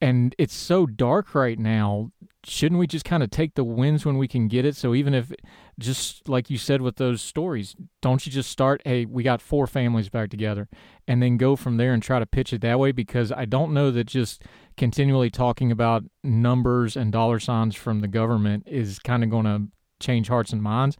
[0.02, 2.12] And it's so dark right now.
[2.46, 4.78] Shouldn't we just kind of take the wins when we can get it?
[4.78, 5.34] So even if
[5.78, 9.68] just like you said with those stories, don't you just start, hey, we got four
[9.68, 10.70] families back together
[11.06, 13.74] and then go from there and try to pitch it that way because I don't
[13.74, 14.42] know that just
[14.78, 19.68] continually talking about numbers and dollar signs from the government is kind of going to
[20.00, 20.98] change hearts and minds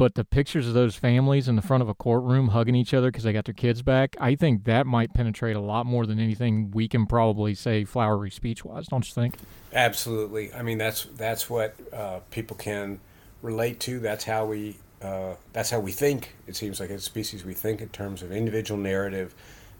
[0.00, 3.08] but the pictures of those families in the front of a courtroom hugging each other
[3.08, 6.18] because they got their kids back, I think that might penetrate a lot more than
[6.18, 8.86] anything we can probably say flowery speech wise.
[8.86, 9.34] Don't you think?
[9.74, 10.54] Absolutely.
[10.54, 12.98] I mean, that's that's what uh, people can
[13.42, 14.00] relate to.
[14.00, 16.34] That's how we uh, that's how we think.
[16.46, 19.34] It seems like as a species, we think in terms of individual narrative,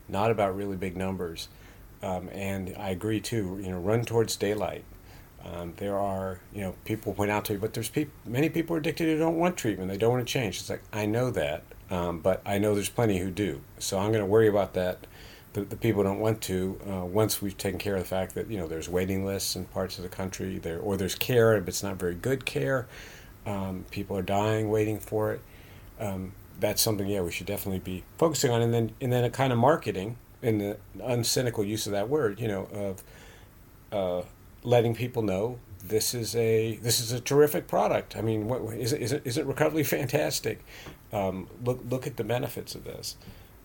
[0.06, 1.48] not about really big numbers.
[2.02, 3.58] Um, and I agree too.
[3.62, 4.84] You know, run towards daylight.
[5.44, 8.76] Um, there are, you know, people point out to you, but there's people, many people
[8.76, 9.90] are addicted who don't want treatment.
[9.90, 10.58] They don't want to change.
[10.58, 13.62] It's like, I know that, um, but I know there's plenty who do.
[13.78, 15.06] So I'm going to worry about that.
[15.54, 18.50] The, the people don't want to uh, once we've taken care of the fact that,
[18.50, 21.68] you know, there's waiting lists in parts of the country there, or there's care, but
[21.68, 22.86] it's not very good care.
[23.46, 25.40] Um, people are dying waiting for it.
[25.98, 28.60] Um, that's something, yeah, we should definitely be focusing on.
[28.60, 32.38] And then, and then a kind of marketing in the uncynical use of that word,
[32.38, 33.02] you know, of,
[33.90, 34.22] uh,
[34.62, 38.16] letting people know this is a this is a terrific product.
[38.16, 40.64] I mean, what, is it, is it, is it recovery fantastic?
[41.12, 43.16] Um, look look at the benefits of this.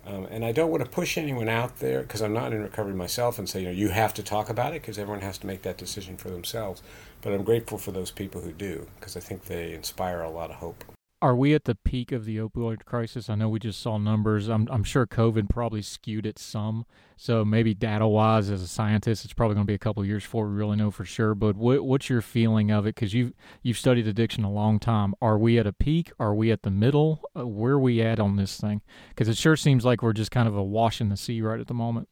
[0.08, 2.94] Um, and I don't want to push anyone out there because I'm not in recovery
[2.94, 5.48] myself and say you know you have to talk about it because everyone has to
[5.48, 6.84] make that decision for themselves.
[7.22, 10.52] But I'm grateful for those people who do because I think they inspire a lot
[10.52, 10.84] of hope
[11.22, 13.30] are we at the peak of the opioid crisis?
[13.30, 14.50] I know we just saw numbers.
[14.50, 16.86] I'm, I'm sure COVID probably skewed it some.
[17.16, 20.24] So maybe data wise, as a scientist, it's probably going to be a couple years
[20.24, 21.34] before we really know for sure.
[21.34, 22.96] But what, what's your feeling of it?
[22.96, 25.16] Because you've you've studied addiction a long time.
[25.22, 26.12] Are we at a peak?
[26.20, 27.22] Are we at the middle?
[27.36, 28.82] Uh, where are we at on this thing?
[29.10, 31.60] Because it sure seems like we're just kind of a wash in the sea right
[31.60, 32.10] at the moment.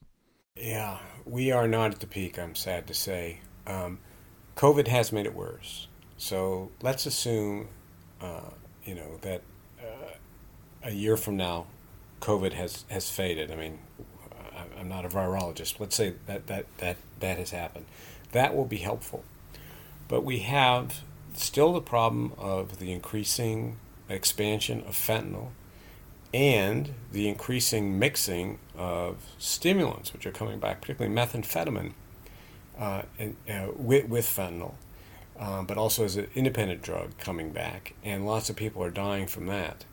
[0.55, 2.39] Yeah, we are not at the peak.
[2.39, 3.41] I'm sad to say.
[3.67, 3.99] Um,
[4.55, 5.87] COVID has made it worse.
[6.17, 7.67] So let's assume.
[8.21, 8.51] Uh,
[8.85, 9.41] you know that
[9.81, 10.13] uh,
[10.83, 11.65] a year from now,
[12.21, 13.51] COVID has has faded.
[13.51, 13.79] I mean,
[14.79, 15.79] I'm not a virologist.
[15.79, 17.85] Let's say that that that that has happened.
[18.31, 19.23] That will be helpful,
[20.07, 21.01] but we have
[21.35, 23.77] still the problem of the increasing
[24.09, 25.49] expansion of fentanyl
[26.33, 31.93] and the increasing mixing of stimulants, which are coming back, particularly methamphetamine,
[32.77, 34.73] uh, and, uh, with, with fentanyl
[35.43, 39.27] um, but also as an independent drug coming back, and lots of people are dying
[39.27, 39.83] from that.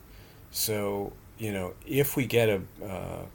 [0.49, 3.25] So, you know, if we get a, uh,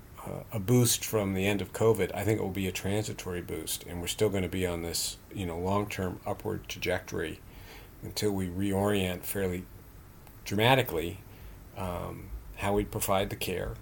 [0.51, 3.85] a boost from the end of COVID, I think it will be a transitory boost,
[3.85, 7.41] and we're still going to be on this, you know, long-term upward trajectory
[8.03, 9.65] until we reorient fairly
[10.47, 11.19] dramatically
[11.77, 13.75] um, how we provide the care,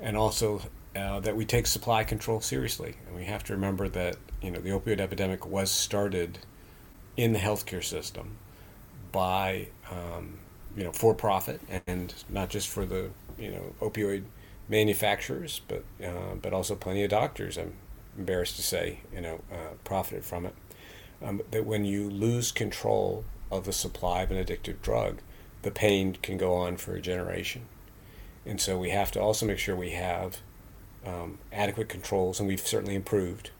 [0.00, 0.62] and also
[0.96, 2.96] uh, that we take supply control seriously.
[3.06, 6.40] And we have to remember that you know the opioid epidemic was started
[7.22, 8.36] in the healthcare system
[9.12, 10.38] by um,
[10.76, 14.24] you know for profit and not just for the you know opioid
[14.68, 17.58] manufacturers, but uh, but also plenty of doctors.
[17.58, 17.74] I'm
[18.18, 20.54] embarrassed to say you know uh, profited from it.
[21.22, 25.20] um, that when you lose control of the supply of an addictive drug,
[25.62, 27.62] the pain can go on for a generation.
[28.46, 30.38] And so we have to also make sure we have
[31.06, 33.50] um, adequate controls, and we've certainly improved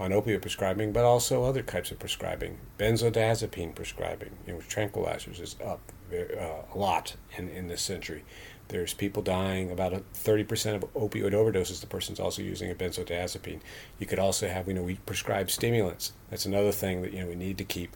[0.00, 2.56] on opioid prescribing, but also other types of prescribing.
[2.78, 8.24] Benzodiazepine prescribing, you know, tranquilizers is up uh, a lot in, in this century.
[8.68, 13.60] There's people dying, about a 30% of opioid overdoses, the person's also using a benzodiazepine.
[13.98, 16.12] You could also have, you know, we prescribe stimulants.
[16.30, 17.94] That's another thing that, you know, we need to keep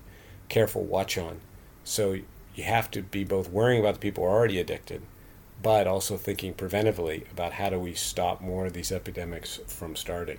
[0.50, 1.40] careful watch on.
[1.84, 2.18] So
[2.54, 5.02] you have to be both worrying about the people who are already addicted,
[5.62, 10.38] but also thinking preventively about how do we stop more of these epidemics from starting.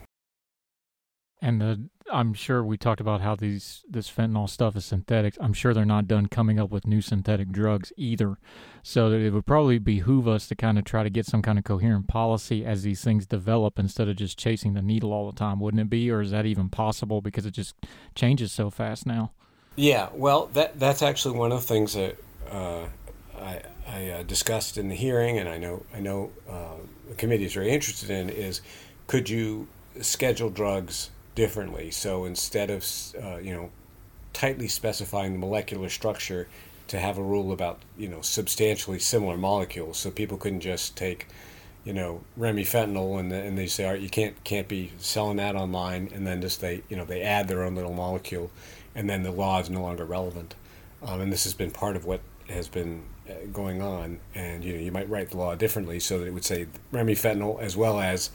[1.41, 5.35] And the, I'm sure we talked about how these this fentanyl stuff is synthetic.
[5.39, 8.37] I'm sure they're not done coming up with new synthetic drugs either.
[8.83, 11.65] So it would probably behoove us to kind of try to get some kind of
[11.65, 15.59] coherent policy as these things develop instead of just chasing the needle all the time,
[15.59, 16.09] wouldn't it be?
[16.09, 17.75] Or is that even possible because it just
[18.15, 19.31] changes so fast now?
[19.75, 22.17] Yeah, well, that that's actually one of the things that
[22.49, 22.85] uh,
[23.37, 26.75] I, I uh, discussed in the hearing, and I know I know uh,
[27.09, 28.61] the committee is very interested in is
[29.07, 29.67] could you
[30.01, 31.91] schedule drugs differently?
[31.91, 32.85] So instead of
[33.21, 33.71] uh, you know
[34.33, 36.47] tightly specifying the molecular structure,
[36.87, 41.27] to have a rule about you know substantially similar molecules, so people couldn't just take
[41.83, 45.55] you know remifentanil and and they say all right you can't can't be selling that
[45.55, 48.49] online and then just they you know they add their own little molecule
[48.95, 50.55] and then the law is no longer relevant.
[51.03, 54.19] Um, and this has been part of what has been uh, going on.
[54.33, 57.61] And you know, you might write the law differently so that it would say remifentanil
[57.61, 58.31] as well as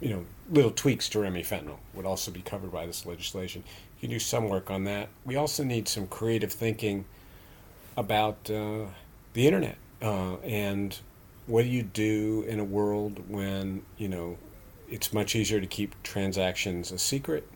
[0.00, 3.64] you know little tweaks to remifentanil would also be covered by this legislation.
[4.00, 5.08] You do some work on that.
[5.24, 7.06] We also need some creative thinking
[7.96, 8.86] about uh,
[9.32, 10.98] the internet uh, and
[11.46, 14.38] what do you do in a world when you know
[14.90, 17.48] it's much easier to keep transactions a secret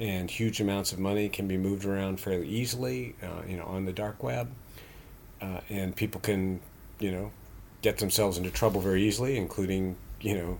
[0.00, 3.84] and huge amounts of money can be moved around fairly easily, uh, you know, on
[3.84, 4.50] the dark web,
[5.42, 6.58] uh, and people can,
[6.98, 7.30] you know,
[7.82, 10.58] get themselves into trouble very easily, including, you know,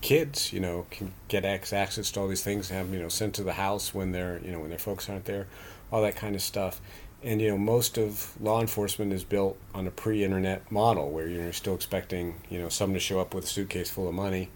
[0.00, 3.42] kids, you know, can get access to all these things, have you know sent to
[3.42, 5.46] the house when their you know when their folks aren't there,
[5.92, 6.80] all that kind of stuff.
[7.22, 11.52] And you know, most of law enforcement is built on a pre-internet model where you're
[11.52, 14.48] still expecting you know someone to show up with a suitcase full of money,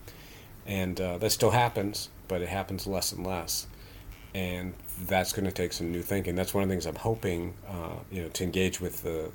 [0.66, 3.66] and uh, that still happens, but it happens less and less
[4.34, 4.74] and
[5.06, 6.34] that's going to take some new thinking.
[6.34, 9.30] That's one of the things I'm hoping, uh, you know, to engage with the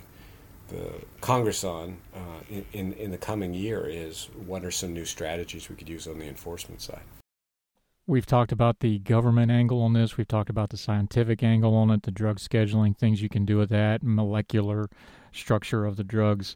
[0.70, 5.06] the Congress on uh, in, in, in the coming year is what are some new
[5.06, 7.02] strategies we could use on the enforcement side.
[8.08, 10.18] We've talked about the government angle on this.
[10.18, 13.58] We've talked about the scientific angle on it, the drug scheduling, things you can do
[13.58, 14.90] with that, molecular
[15.32, 16.56] structure of the drugs.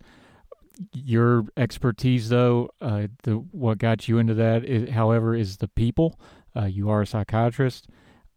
[0.94, 6.20] Your expertise, though, uh, the what got you into that, is, however, is the people.
[6.56, 7.88] Uh, you are a psychiatrist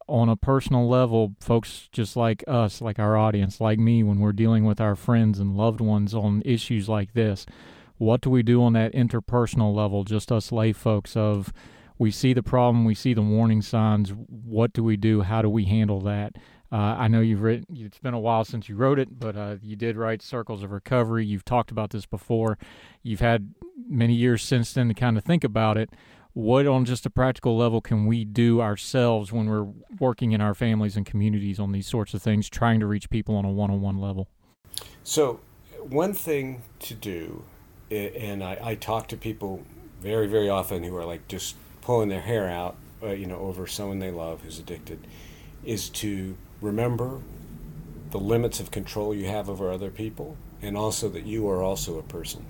[0.08, 4.32] on a personal level, folks just like us, like our audience, like me, when we're
[4.32, 7.46] dealing with our friends and loved ones on issues like this,
[7.98, 11.52] what do we do on that interpersonal level, just us lay folks of
[11.98, 15.22] we see the problem, we see the warning signs, what do we do?
[15.22, 16.36] How do we handle that?
[16.70, 19.56] Uh, I know you've written, it's been a while since you wrote it, but uh,
[19.62, 21.24] you did write Circles of Recovery.
[21.24, 22.58] You've talked about this before.
[23.02, 23.54] You've had
[23.88, 25.90] many years since then to kind of think about it
[26.36, 29.66] what on just a practical level can we do ourselves when we're
[29.98, 33.36] working in our families and communities on these sorts of things trying to reach people
[33.36, 34.28] on a one-on-one level?
[35.02, 35.40] So
[35.80, 37.44] one thing to do
[37.90, 39.62] and i, I talk to people
[40.00, 43.68] very very often who are like just pulling their hair out uh, you know over
[43.68, 44.98] someone they love who's addicted
[45.64, 47.20] is to remember
[48.10, 51.98] the limits of control you have over other people and also that you are also
[51.98, 52.44] a person.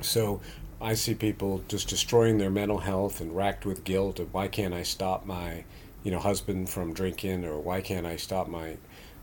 [0.00, 0.40] So
[0.80, 4.72] I see people just destroying their mental health and racked with guilt of why can't
[4.72, 5.64] I stop my,
[6.04, 8.76] you know, husband from drinking or why can't I stop my,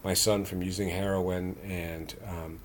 [0.04, 2.60] my son from using heroin and um,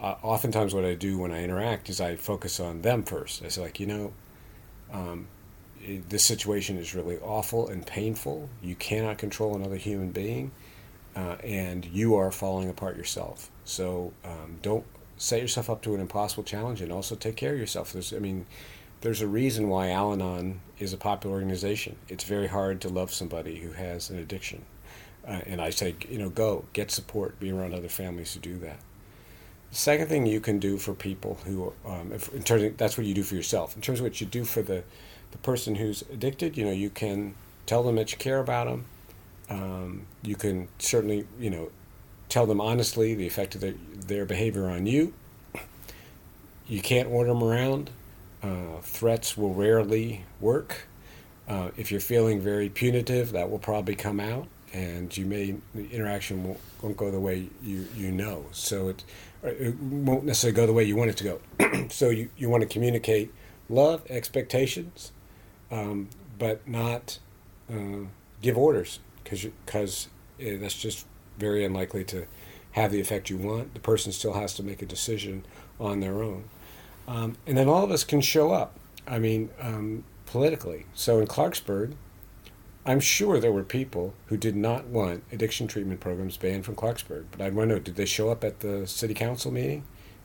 [0.00, 3.42] uh, oftentimes what I do when I interact is I focus on them first.
[3.42, 4.12] I say like, you know,
[4.92, 5.28] um,
[6.08, 8.48] this situation is really awful and painful.
[8.62, 10.50] You cannot control another human being,
[11.14, 13.50] uh, and you are falling apart yourself.
[13.64, 14.84] So um, don't
[15.16, 17.92] set yourself up to an impossible challenge and also take care of yourself.
[17.92, 18.46] There's, I mean,
[19.00, 21.96] there's a reason why Al Anon is a popular organization.
[22.08, 24.64] It's very hard to love somebody who has an addiction.
[25.26, 28.58] Uh, and I say, you know, go, get support, be around other families who do
[28.58, 28.78] that.
[29.70, 32.96] The second thing you can do for people who, um, if, in terms of, that's
[32.96, 33.74] what you do for yourself.
[33.74, 34.84] In terms of what you do for the,
[35.32, 37.34] the person who's addicted, you know, you can
[37.66, 38.84] tell them that you care about them.
[39.50, 41.70] Um, you can certainly, you know,
[42.28, 45.12] tell them honestly the effect of their, their behavior on you.
[46.66, 47.90] You can't order them around.
[48.42, 50.86] Uh, threats will rarely work.
[51.48, 54.48] Uh, if you're feeling very punitive, that will probably come out.
[54.72, 58.46] and you may the interaction won't, won't go the way you you know.
[58.52, 59.04] So it
[59.42, 61.88] it won't necessarily go the way you want it to go.
[61.88, 63.32] so you you want to communicate
[63.68, 65.12] love, expectations,
[65.70, 66.08] um,
[66.38, 67.18] but not
[67.72, 68.06] uh,
[68.42, 70.08] give orders because because
[70.40, 71.06] eh, that's just
[71.38, 72.26] very unlikely to
[72.72, 73.74] have the effect you want.
[73.74, 75.44] The person still has to make a decision
[75.80, 76.44] on their own.
[77.08, 78.78] Um, and then all of us can show up.
[79.06, 80.86] I mean, um, politically.
[80.94, 81.94] So in Clarksburg,
[82.84, 87.24] I'm sure there were people who did not want addiction treatment programs banned from Clarksburg.
[87.30, 89.84] But I know did they show up at the city council meeting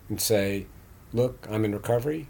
[0.10, 0.68] and say,
[1.14, 2.28] look, I'm in recovery.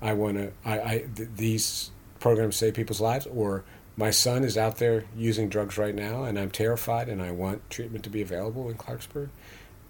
[0.00, 3.64] I want to, I, I th- these programs save people's lives, or
[3.96, 7.68] my son is out there using drugs right now and I'm terrified and I want
[7.70, 9.28] treatment to be available in Clarksburg.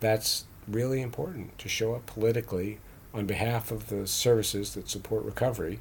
[0.00, 2.78] That's really important to show up politically
[3.14, 5.80] on behalf of the services that support recovery.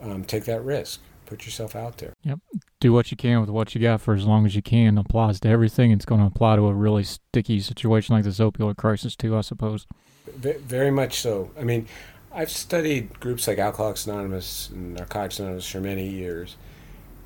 [0.00, 1.00] Um, take that risk.
[1.26, 2.14] Put yourself out there.
[2.24, 2.40] Yep.
[2.80, 4.98] Do what you can with what you got for as long as you can.
[4.98, 5.92] Applies to everything.
[5.92, 9.42] It's going to apply to a really sticky situation like this opioid crisis, too, I
[9.42, 9.86] suppose.
[10.26, 11.50] V- very much so.
[11.58, 11.86] I mean,
[12.32, 16.56] I've studied groups like Alcoholics Anonymous and Narcotics Anonymous for many years,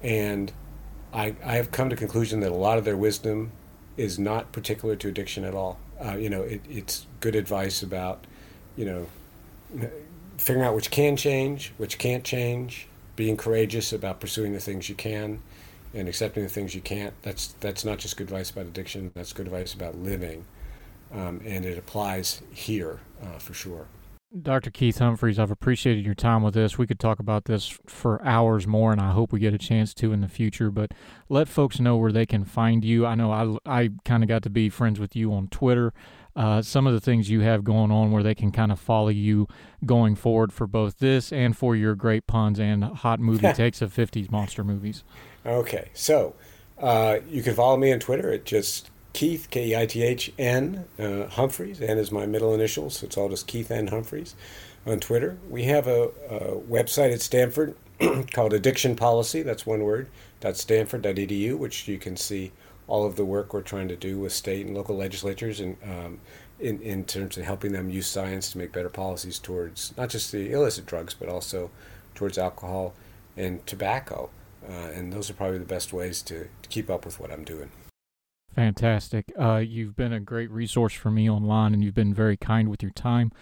[0.04, 0.52] and
[1.12, 3.50] I, I have come to conclusion that a lot of their wisdom
[3.96, 5.78] is not particular to addiction at all.
[6.04, 8.26] Uh, you know, it, it's good advice about,
[8.76, 9.88] you know,
[10.36, 12.86] figuring out which can change, which can't change,
[13.16, 15.40] being courageous about pursuing the things you can,
[15.94, 17.14] and accepting the things you can't.
[17.22, 19.10] That's that's not just good advice about addiction.
[19.14, 20.44] That's good advice about living,
[21.12, 23.86] um, and it applies here uh, for sure.
[24.40, 24.70] Dr.
[24.70, 26.76] Keith Humphreys, I've appreciated your time with this.
[26.76, 29.94] We could talk about this for hours more, and I hope we get a chance
[29.94, 30.72] to in the future.
[30.72, 30.90] But
[31.28, 33.06] let folks know where they can find you.
[33.06, 35.92] I know I, I kind of got to be friends with you on Twitter.
[36.34, 39.08] Uh, some of the things you have going on where they can kind of follow
[39.08, 39.46] you
[39.86, 43.94] going forward for both this and for your great puns and hot movie takes of
[43.94, 45.04] 50s monster movies.
[45.46, 46.34] Okay, so
[46.80, 50.32] uh, you can follow me on Twitter at just Keith, K E I T H
[50.38, 51.80] N uh, Humphreys.
[51.80, 54.34] N is my middle initial, so it's all just Keith N Humphreys
[54.84, 55.38] on Twitter.
[55.48, 57.76] We have a, a website at Stanford
[58.32, 60.08] called Addiction Policy, that's one word,
[60.52, 62.52] .stanford.edu, which you can see
[62.86, 66.20] all of the work we're trying to do with state and local legislatures and um,
[66.60, 70.32] in, in terms of helping them use science to make better policies towards not just
[70.32, 71.70] the illicit drugs, but also
[72.14, 72.94] towards alcohol
[73.36, 74.28] and tobacco.
[74.68, 77.44] Uh, and those are probably the best ways to, to keep up with what I'm
[77.44, 77.70] doing.
[78.54, 79.32] Fantastic.
[79.38, 82.82] Uh, you've been a great resource for me online, and you've been very kind with
[82.82, 83.32] your time.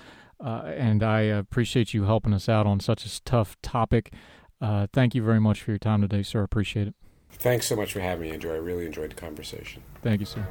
[0.42, 4.12] Uh, and I appreciate you helping us out on such a tough topic.
[4.60, 6.40] Uh, thank you very much for your time today, sir.
[6.40, 6.94] I appreciate it.
[7.30, 8.52] Thanks so much for having me, Andrew.
[8.52, 9.82] I really enjoyed the conversation.
[10.02, 10.46] Thank you, sir.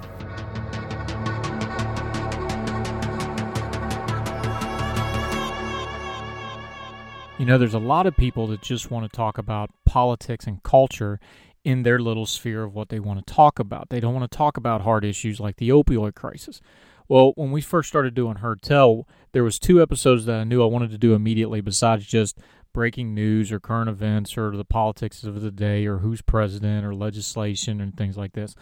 [7.38, 10.62] You know, there's a lot of people that just want to talk about politics and
[10.62, 11.20] culture
[11.64, 13.90] in their little sphere of what they want to talk about.
[13.90, 16.62] They don't want to talk about hard issues like the opioid crisis.
[17.08, 20.64] Well, when we first started doing Heard Tell, there was two episodes that I knew
[20.64, 22.40] I wanted to do immediately besides just
[22.74, 26.96] breaking news or current events or the politics of the day or who's president or
[26.96, 28.56] legislation and things like this.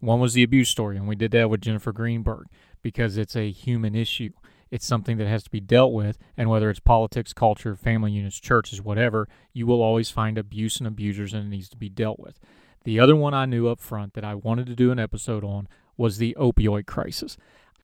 [0.00, 2.46] One was the abuse story, and we did that with Jennifer Greenberg
[2.82, 4.30] because it's a human issue.
[4.70, 8.38] It's something that has to be dealt with, and whether it's politics, culture, family units,
[8.38, 12.18] churches, whatever, you will always find abuse and abusers, and it needs to be dealt
[12.18, 12.38] with.
[12.84, 15.68] The other one I knew up front that I wanted to do an episode on
[15.96, 17.36] was the opioid crisis.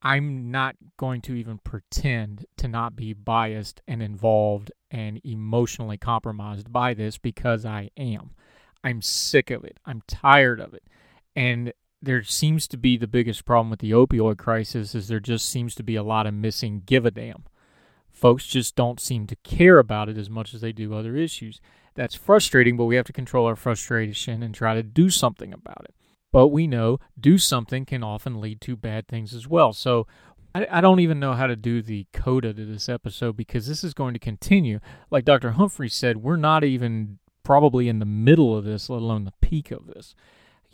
[0.03, 6.71] I'm not going to even pretend to not be biased and involved and emotionally compromised
[6.71, 8.31] by this because I am.
[8.85, 9.79] I'm sick of it.
[9.87, 10.85] I'm tired of it.
[11.35, 11.73] And
[12.05, 15.75] there seems to be the biggest problem with the opioid crisis is there just seems
[15.75, 17.45] to be a lot of missing give a damn.
[18.11, 21.61] Folks just don't seem to care about it as much as they do other issues.
[21.95, 25.85] That's frustrating, but we have to control our frustration and try to do something about
[25.85, 25.95] it.
[26.33, 29.73] But we know do something can often lead to bad things as well.
[29.73, 30.07] So
[30.55, 33.85] I, I don't even know how to do the coda to this episode because this
[33.85, 34.81] is going to continue.
[35.11, 35.53] Like Dr.
[35.53, 39.71] Humphrey said, we're not even probably in the middle of this, let alone the peak
[39.71, 40.15] of this.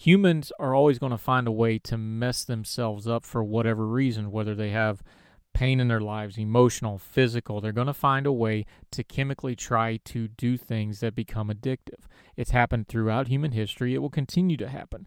[0.01, 4.33] Humans are always going to find a way to mess themselves up for whatever reason,
[4.33, 5.03] whether they have
[5.53, 7.61] pain in their lives, emotional, physical.
[7.61, 12.07] They're going to find a way to chemically try to do things that become addictive.
[12.35, 13.93] It's happened throughout human history.
[13.93, 15.07] It will continue to happen.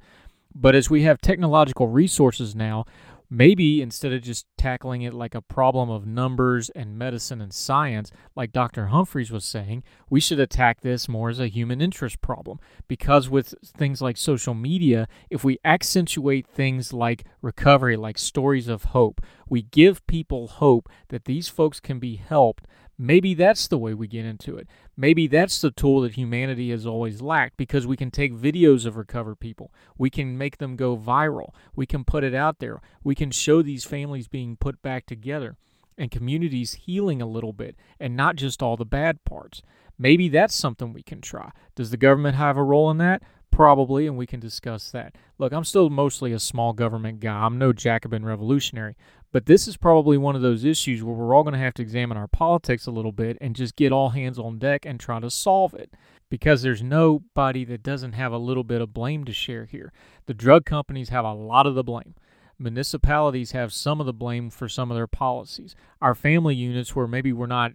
[0.53, 2.85] But as we have technological resources now,
[3.33, 8.11] maybe instead of just tackling it like a problem of numbers and medicine and science,
[8.35, 8.87] like Dr.
[8.87, 12.59] Humphreys was saying, we should attack this more as a human interest problem.
[12.87, 18.85] Because with things like social media, if we accentuate things like recovery, like stories of
[18.85, 19.19] hope,
[19.49, 22.65] we give people hope that these folks can be helped
[22.97, 24.67] Maybe that's the way we get into it.
[24.95, 28.97] Maybe that's the tool that humanity has always lacked because we can take videos of
[28.97, 29.73] recovered people.
[29.97, 31.53] We can make them go viral.
[31.75, 32.81] We can put it out there.
[33.03, 35.57] We can show these families being put back together
[35.97, 39.61] and communities healing a little bit and not just all the bad parts.
[39.97, 41.51] Maybe that's something we can try.
[41.75, 43.23] Does the government have a role in that?
[43.51, 45.15] Probably, and we can discuss that.
[45.37, 47.45] Look, I'm still mostly a small government guy.
[47.45, 48.95] I'm no Jacobin revolutionary,
[49.33, 51.81] but this is probably one of those issues where we're all going to have to
[51.81, 55.19] examine our politics a little bit and just get all hands on deck and try
[55.19, 55.93] to solve it.
[56.29, 59.91] Because there's nobody that doesn't have a little bit of blame to share here.
[60.25, 62.15] The drug companies have a lot of the blame
[62.59, 65.75] municipalities have some of the blame for some of their policies.
[66.01, 67.73] Our family units, where maybe we're not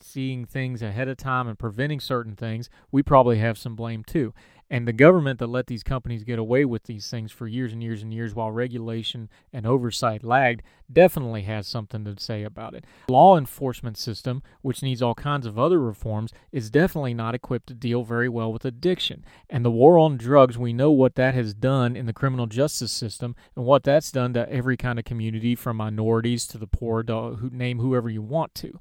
[0.00, 4.32] seeing things ahead of time and preventing certain things, we probably have some blame too.
[4.70, 7.82] And the government that let these companies get away with these things for years and
[7.82, 10.62] years and years while regulation and oversight lagged
[10.92, 12.84] definitely has something to say about it.
[13.08, 17.74] Law enforcement system, which needs all kinds of other reforms, is definitely not equipped to
[17.74, 19.24] deal very well with addiction.
[19.48, 22.92] And the war on drugs, we know what that has done in the criminal justice
[22.92, 27.02] system and what that's done to every kind of community from minorities to the poor,
[27.02, 28.78] to name whoever you want to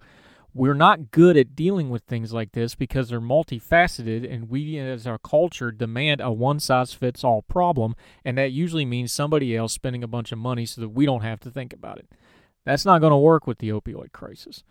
[0.54, 5.06] we're not good at dealing with things like this because they're multifaceted and we as
[5.06, 7.95] our culture demand a one size fits all problem
[8.26, 11.22] and that usually means somebody else spending a bunch of money so that we don't
[11.22, 12.10] have to think about it.
[12.66, 14.64] That's not going to work with the opioid crisis.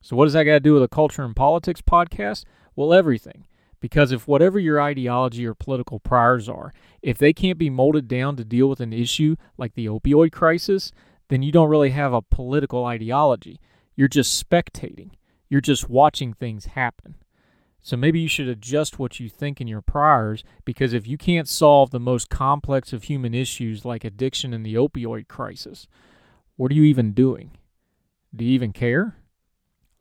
[0.00, 2.44] So what does that got to do with a culture and politics podcast?
[2.74, 3.46] Well everything.
[3.80, 6.72] Because if whatever your ideology or political priors are
[7.02, 10.92] if they can't be molded down to deal with an issue like the opioid crisis
[11.28, 13.60] then you don't really have a political ideology.
[13.94, 15.12] You're just spectating
[15.50, 17.16] you're just watching things happen.
[17.82, 21.48] So maybe you should adjust what you think in your priors because if you can't
[21.48, 25.88] solve the most complex of human issues like addiction and the opioid crisis,
[26.56, 27.52] what are you even doing?
[28.34, 29.16] Do you even care?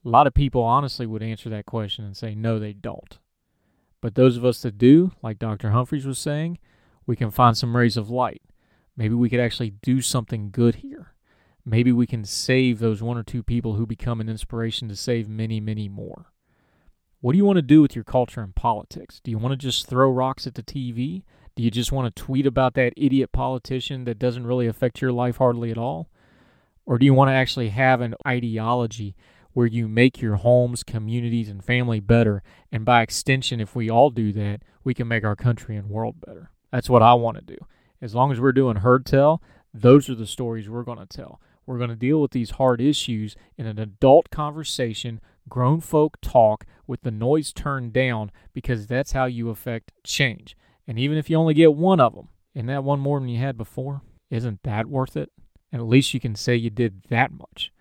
[0.05, 3.17] A lot of people honestly would answer that question and say no, they don't.
[4.01, 5.71] But those of us that do, like Dr.
[5.71, 6.59] Humphreys was saying,
[7.05, 8.41] we can find some rays of light.
[8.95, 11.13] Maybe we could actually do something good here
[11.69, 15.29] maybe we can save those one or two people who become an inspiration to save
[15.29, 16.31] many, many more.
[17.21, 19.19] What do you want to do with your culture and politics?
[19.23, 21.23] Do you want to just throw rocks at the TV?
[21.55, 25.11] Do you just want to tweet about that idiot politician that doesn't really affect your
[25.11, 26.09] life hardly at all?
[26.85, 29.15] Or do you want to actually have an ideology
[29.51, 32.41] where you make your homes, communities, and family better?
[32.71, 36.15] And by extension, if we all do that, we can make our country and world
[36.25, 36.51] better.
[36.71, 37.57] That's what I want to do.
[38.01, 39.41] As long as we're doing Heard Tell,
[39.73, 41.41] those are the stories we're going to tell.
[41.69, 46.65] We're going to deal with these hard issues in an adult conversation, grown folk talk
[46.87, 50.57] with the noise turned down because that's how you affect change.
[50.87, 53.37] And even if you only get one of them, and that one more than you
[53.37, 54.01] had before,
[54.31, 55.31] isn't that worth it?
[55.71, 57.71] And at least you can say you did that much.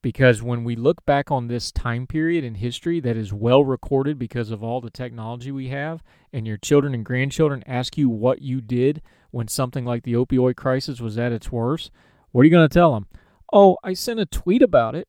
[0.00, 4.18] Because when we look back on this time period in history that is well recorded
[4.18, 6.02] because of all the technology we have,
[6.32, 10.56] and your children and grandchildren ask you what you did when something like the opioid
[10.56, 11.90] crisis was at its worst,
[12.32, 13.06] what are you going to tell them?
[13.52, 15.08] Oh, I sent a tweet about it.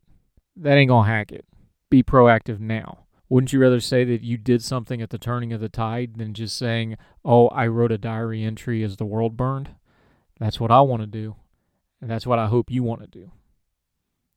[0.56, 1.46] That ain't going to hack it.
[1.90, 3.06] Be proactive now.
[3.30, 6.34] Wouldn't you rather say that you did something at the turning of the tide than
[6.34, 9.70] just saying, oh, I wrote a diary entry as the world burned?
[10.40, 11.36] That's what I want to do.
[12.02, 13.32] And that's what I hope you want to do.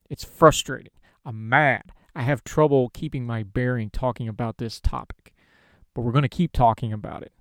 [0.09, 0.93] It's frustrating.
[1.25, 1.91] I'm mad.
[2.15, 5.35] I have trouble keeping my bearing talking about this topic.
[5.95, 7.33] But we're going to keep talking about it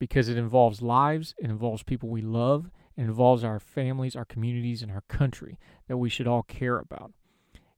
[0.00, 4.82] because it involves lives, it involves people we love, it involves our families, our communities,
[4.82, 7.12] and our country that we should all care about.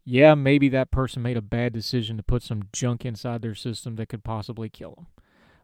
[0.04, 3.96] Yeah, maybe that person made a bad decision to put some junk inside their system
[3.96, 5.06] that could possibly kill them.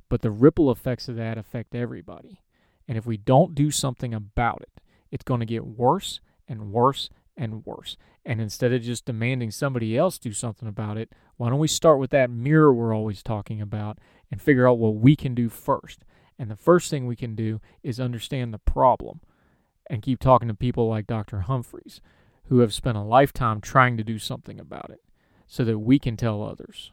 [0.08, 2.42] But the ripple effects of that affect everybody.
[2.88, 4.80] And if we don't do something about it,
[5.10, 7.96] it's going to get worse and worse and worse.
[8.24, 11.98] And instead of just demanding somebody else do something about it, why don't we start
[11.98, 13.98] with that mirror we're always talking about
[14.30, 16.04] and figure out what we can do first?
[16.38, 19.20] And the first thing we can do is understand the problem
[19.92, 21.40] and keep talking to people like Dr.
[21.40, 22.00] Humphreys,
[22.46, 25.02] who have spent a lifetime trying to do something about it
[25.46, 26.92] so that we can tell others.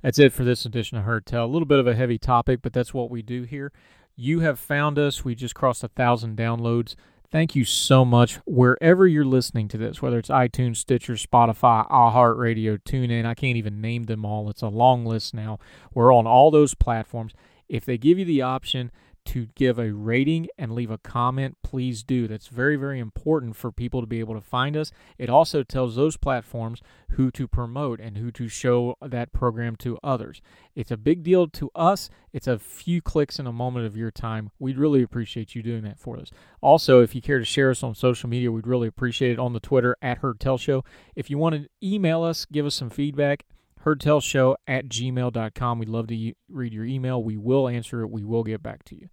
[0.00, 1.44] That's it for this edition of Heard Tell.
[1.44, 3.72] A little bit of a heavy topic, but that's what we do here.
[4.16, 5.22] You have found us.
[5.22, 6.94] We just crossed a thousand downloads.
[7.30, 8.36] Thank you so much.
[8.46, 13.82] Wherever you're listening to this, whether it's iTunes, Stitcher, Spotify, iHeartRadio, TuneIn, I can't even
[13.82, 14.48] name them all.
[14.48, 15.58] It's a long list now.
[15.92, 17.34] We're on all those platforms.
[17.68, 18.90] If they give you the option
[19.26, 22.26] to give a rating and leave a comment, please do.
[22.26, 24.92] That's very, very important for people to be able to find us.
[25.18, 29.98] It also tells those platforms who to promote and who to show that program to
[30.02, 30.40] others.
[30.74, 32.08] It's a big deal to us.
[32.32, 34.50] It's a few clicks in a moment of your time.
[34.58, 36.30] We'd really appreciate you doing that for us.
[36.60, 39.52] Also, if you care to share us on social media, we'd really appreciate it on
[39.52, 40.84] the Twitter at Heard Tell Show.
[41.14, 43.44] If you want to email us, give us some feedback
[43.86, 45.78] heardtellshow at gmail.com.
[45.78, 47.22] We'd love to read your email.
[47.22, 48.10] We will answer it.
[48.10, 49.08] We will get back to you.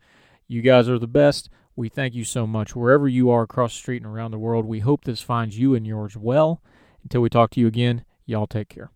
[0.48, 1.50] You guys are the best.
[1.76, 2.76] We thank you so much.
[2.76, 5.76] Wherever you are across the street and around the world, we hope this finds you
[5.76, 6.62] and yours well.
[7.04, 8.92] Until we talk to you again, y'all take care.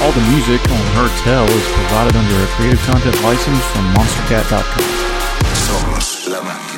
[0.00, 6.77] All the music on Heard Tell is provided under a Creative Content license from MonsterCat.com.